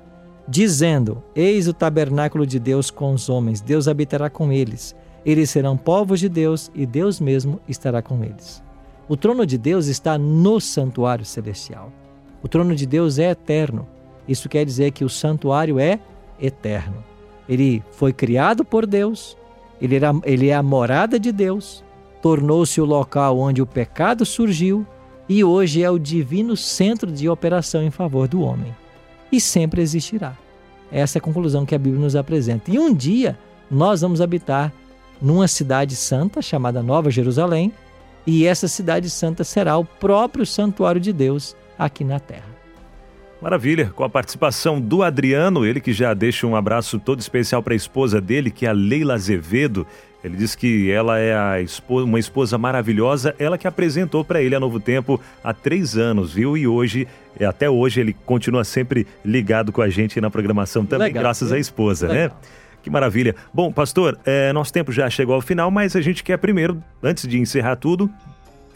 dizendo: 0.47 1.23
Eis 1.35 1.67
o 1.67 1.73
tabernáculo 1.73 2.47
de 2.47 2.59
Deus 2.59 2.91
com 2.91 3.13
os 3.13 3.29
homens, 3.29 3.61
Deus 3.61 3.89
habitará 3.89 4.29
com 4.29 4.53
eles. 4.53 4.95
Eles 5.25 5.51
serão 5.51 5.77
povos 5.77 6.21
de 6.21 6.29
Deus 6.29 6.71
e 6.75 6.87
Deus 6.87 7.21
mesmo 7.21 7.61
estará 7.67 8.01
com 8.01 8.23
eles. 8.23 8.63
O 9.09 9.17
trono 9.17 9.45
de 9.45 9.59
Deus 9.59 9.87
está 9.87 10.17
no 10.17 10.61
santuário 10.61 11.25
celestial. 11.25 11.91
O 12.43 12.49
trono 12.49 12.75
de 12.75 12.87
Deus 12.87 13.19
é 13.19 13.31
eterno. 13.31 13.87
Isso 14.27 14.49
quer 14.49 14.65
dizer 14.65 14.93
que 14.93 15.05
o 15.05 15.09
santuário 15.09 15.81
é 15.81 15.99
eterno. 16.41 17.03
Ele 17.49 17.83
foi 17.93 18.13
criado 18.13 18.65
por 18.65 18.87
Deus, 18.87 19.37
ele, 19.81 19.97
era, 19.97 20.13
ele 20.25 20.49
é 20.49 20.55
a 20.55 20.63
morada 20.63 21.19
de 21.19 21.33
Deus, 21.33 21.83
tornou-se 22.23 22.81
o 22.81 22.85
local 22.85 23.39
onde 23.39 23.63
o 23.63 23.67
pecado 23.67 24.25
surgiu, 24.25 24.87
e 25.29 25.45
hoje 25.45 25.83
é 25.83 25.91
o 25.91 25.99
divino 25.99 26.57
centro 26.57 27.11
de 27.13 27.29
operação 27.29 27.83
em 27.83 27.91
favor 27.91 28.27
do 28.27 28.41
homem. 28.41 28.75
E 29.31 29.41
sempre 29.41 29.83
existirá. 29.83 30.37
Essa 30.91 31.19
é 31.19 31.21
a 31.21 31.23
conclusão 31.23 31.67
que 31.67 31.75
a 31.75 31.79
Bíblia 31.79 32.03
nos 32.03 32.17
apresenta. 32.17 32.71
E 32.71 32.79
um 32.79 32.95
dia 32.95 33.39
nós 33.71 34.01
vamos 34.01 34.21
habitar 34.21 34.73
numa 35.21 35.47
cidade 35.47 35.95
santa 35.95 36.41
chamada 36.41 36.83
Nova 36.83 37.11
Jerusalém, 37.11 37.73
e 38.27 38.47
essa 38.47 38.69
cidade 38.69 39.11
santa 39.11 39.45
será 39.45 39.77
o 39.77 39.85
próprio 39.85 40.47
santuário 40.47 41.01
de 41.01 41.13
Deus 41.13 41.57
aqui 41.79 42.05
na 42.05 42.19
terra. 42.19 42.48
Maravilha, 43.41 43.93
com 43.95 44.03
a 44.03 44.09
participação 44.09 44.81
do 44.81 45.03
Adriano, 45.03 45.65
ele 45.65 45.81
que 45.81 45.93
já 45.93 46.13
deixa 46.13 46.45
um 46.45 46.57
abraço 46.57 46.99
todo 46.99 47.21
especial 47.21 47.63
para 47.63 47.73
a 47.73 47.77
esposa 47.77 48.21
dele, 48.21 48.51
que 48.51 48.67
é 48.67 48.69
a 48.69 48.73
Leila 48.73 49.15
Azevedo. 49.15 49.87
Ele 50.25 50.37
diz 50.37 50.57
que 50.57 50.91
ela 50.91 51.21
é 51.21 51.63
esposa, 51.63 52.05
uma 52.05 52.19
esposa 52.19 52.59
maravilhosa, 52.59 53.37
ela 53.39 53.57
que 53.57 53.69
apresentou 53.69 54.25
para 54.25 54.43
ele 54.43 54.57
a 54.57 54.61
Novo 54.61 54.81
Tempo 54.81 55.21
há 55.43 55.55
três 55.55 55.97
anos, 55.97 56.35
viu? 56.35 56.57
E 56.57 56.67
hoje, 56.67 57.07
até 57.41 57.71
hoje, 57.71 58.01
ele 58.01 58.13
continua 58.13 58.65
sempre 58.65 59.07
ligado 59.25 59.71
com 59.71 59.81
a 59.81 59.89
gente 59.89 60.21
na 60.21 60.29
programação 60.29 60.85
também, 60.85 61.07
Legal, 61.07 61.23
graças 61.23 61.51
viu? 61.51 61.59
à 61.59 61.61
esposa, 61.61 62.09
né? 62.09 62.15
Legal. 62.15 62.39
né? 62.43 62.49
Que 62.83 62.91
maravilha. 62.91 63.37
Bom, 63.55 63.73
pastor, 63.73 64.19
é, 64.25 64.53
nosso 64.53 64.73
tempo 64.73 64.91
já 64.91 65.09
chegou 65.09 65.37
ao 65.37 65.41
final, 65.41 65.71
mas 65.71 65.95
a 65.95 66.01
gente 66.01 66.25
quer 66.25 66.39
primeiro, 66.39 66.83
antes 67.01 67.27
de 67.29 67.39
encerrar 67.39 67.77
tudo, 67.77 68.11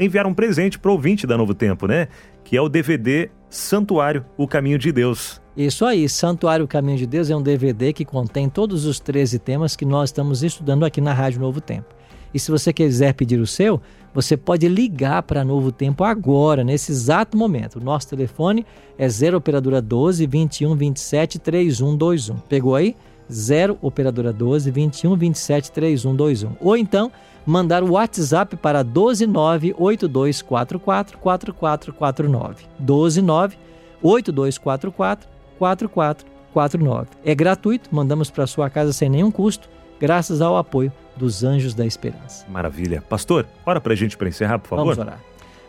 enviar 0.02 0.26
um 0.26 0.34
presente 0.34 0.78
para 0.78 0.90
o 0.90 0.94
ouvinte 0.94 1.26
da 1.26 1.36
Novo 1.36 1.54
Tempo, 1.54 1.86
né? 1.86 2.08
Que 2.44 2.56
é 2.56 2.60
o 2.60 2.68
DVD 2.68 3.30
Santuário, 3.48 4.24
o 4.36 4.46
Caminho 4.46 4.78
de 4.78 4.90
Deus. 4.92 5.40
Isso 5.56 5.84
aí, 5.84 6.08
Santuário, 6.08 6.64
o 6.64 6.68
Caminho 6.68 6.96
de 6.96 7.06
Deus 7.06 7.28
é 7.28 7.36
um 7.36 7.42
DVD 7.42 7.92
que 7.92 8.04
contém 8.04 8.48
todos 8.48 8.86
os 8.86 8.98
13 8.98 9.38
temas 9.38 9.76
que 9.76 9.84
nós 9.84 10.08
estamos 10.08 10.42
estudando 10.42 10.84
aqui 10.84 11.00
na 11.00 11.12
Rádio 11.12 11.40
Novo 11.40 11.60
Tempo. 11.60 11.94
E 12.34 12.38
se 12.38 12.50
você 12.50 12.72
quiser 12.72 13.12
pedir 13.12 13.38
o 13.38 13.46
seu, 13.46 13.80
você 14.14 14.36
pode 14.36 14.66
ligar 14.66 15.22
para 15.22 15.44
Novo 15.44 15.70
Tempo 15.70 16.04
agora, 16.04 16.64
nesse 16.64 16.90
exato 16.90 17.36
momento. 17.36 17.76
O 17.76 17.84
nosso 17.84 18.08
telefone 18.08 18.64
é 18.96 19.08
0 19.08 19.36
operadora 19.36 19.82
12 19.82 20.26
21 20.26 20.74
27 20.74 21.38
3121. 21.38 22.36
Pegou 22.48 22.74
aí? 22.74 22.96
0 23.32 23.78
operadora 23.80 24.32
12 24.32 24.70
21 24.70 25.16
27 25.16 25.72
3121. 25.72 26.52
Ou 26.60 26.76
então 26.76 27.10
mandar 27.46 27.82
o 27.82 27.92
WhatsApp 27.92 28.56
para 28.56 28.84
1298244 28.84 31.16
4449. 31.18 32.64
1298244 32.80 35.28
4449. 35.58 37.08
É 37.24 37.34
gratuito, 37.34 37.88
mandamos 37.92 38.30
para 38.30 38.46
sua 38.46 38.70
casa 38.70 38.92
sem 38.92 39.08
nenhum 39.08 39.30
custo, 39.30 39.70
graças 40.00 40.40
ao 40.40 40.56
apoio 40.56 40.92
dos 41.16 41.44
Anjos 41.44 41.74
da 41.74 41.86
Esperança. 41.86 42.44
Maravilha. 42.48 43.02
Pastor, 43.02 43.46
ora 43.64 43.80
para 43.80 43.92
a 43.92 43.96
gente 43.96 44.16
para 44.16 44.28
encerrar, 44.28 44.58
por 44.58 44.70
favor. 44.70 44.94
Vamos 44.94 44.98
orar. 44.98 45.20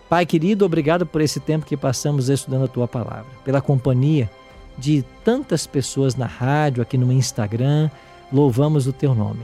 Pai 0.09 0.25
querido, 0.25 0.65
obrigado 0.65 1.05
por 1.05 1.21
esse 1.21 1.39
tempo 1.39 1.65
que 1.65 1.77
passamos 1.77 2.29
estudando 2.29 2.65
a 2.65 2.67
tua 2.67 2.87
palavra, 2.87 3.25
pela 3.43 3.61
companhia 3.61 4.29
de 4.77 5.03
tantas 5.23 5.67
pessoas 5.67 6.15
na 6.15 6.25
rádio, 6.25 6.81
aqui 6.81 6.97
no 6.97 7.11
Instagram. 7.11 7.89
Louvamos 8.31 8.87
o 8.87 8.93
teu 8.93 9.13
nome. 9.13 9.41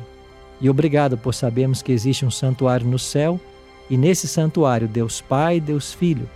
E 0.61 0.69
obrigado 0.69 1.17
por 1.17 1.33
sabermos 1.33 1.81
que 1.81 1.91
existe 1.91 2.25
um 2.25 2.31
santuário 2.31 2.85
no 2.85 2.99
céu 2.99 3.39
e 3.89 3.97
nesse 3.97 4.27
santuário 4.27 4.87
Deus 4.87 5.21
Pai 5.21 5.57
e 5.57 5.61
Deus 5.61 5.93
Filho 5.93 6.29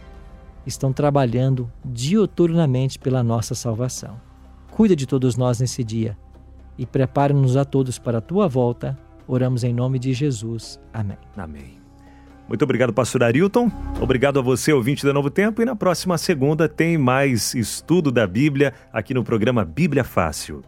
estão 0.65 0.93
trabalhando 0.93 1.69
dioturnamente 1.84 2.97
pela 2.97 3.21
nossa 3.21 3.53
salvação. 3.53 4.19
Cuida 4.71 4.95
de 4.95 5.06
todos 5.06 5.36
nós 5.36 5.60
nesse 5.60 5.84
dia 5.84 6.17
e 6.77 6.86
prepare-nos 6.86 7.58
a 7.58 7.65
todos 7.65 7.99
para 7.99 8.17
a 8.17 8.21
tua 8.21 8.47
volta. 8.47 8.97
Oramos 9.27 9.63
em 9.63 9.73
nome 9.73 9.99
de 9.99 10.13
Jesus. 10.13 10.79
Amém. 10.93 11.17
Amém. 11.38 11.83
Muito 12.47 12.63
obrigado, 12.63 12.93
pastor 12.93 13.23
Arilton. 13.23 13.71
Obrigado 13.99 14.39
a 14.39 14.41
você, 14.41 14.73
ouvinte 14.73 15.06
da 15.06 15.13
Novo 15.13 15.29
Tempo. 15.29 15.62
E 15.62 15.65
na 15.65 15.75
próxima 15.75 16.17
segunda 16.17 16.67
tem 16.67 16.97
mais 16.97 17.53
estudo 17.56 18.12
da 18.12 18.27
Bíblia 18.27 18.73
aqui 18.91 19.13
no 19.13 19.23
programa 19.23 19.63
Bíblia 19.63 20.03
Fácil. 20.03 20.63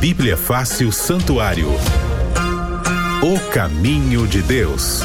Bíblia 0.00 0.36
Fácil 0.36 0.90
Santuário. 0.90 1.68
O 3.22 3.52
caminho 3.52 4.26
de 4.26 4.40
Deus. 4.42 5.02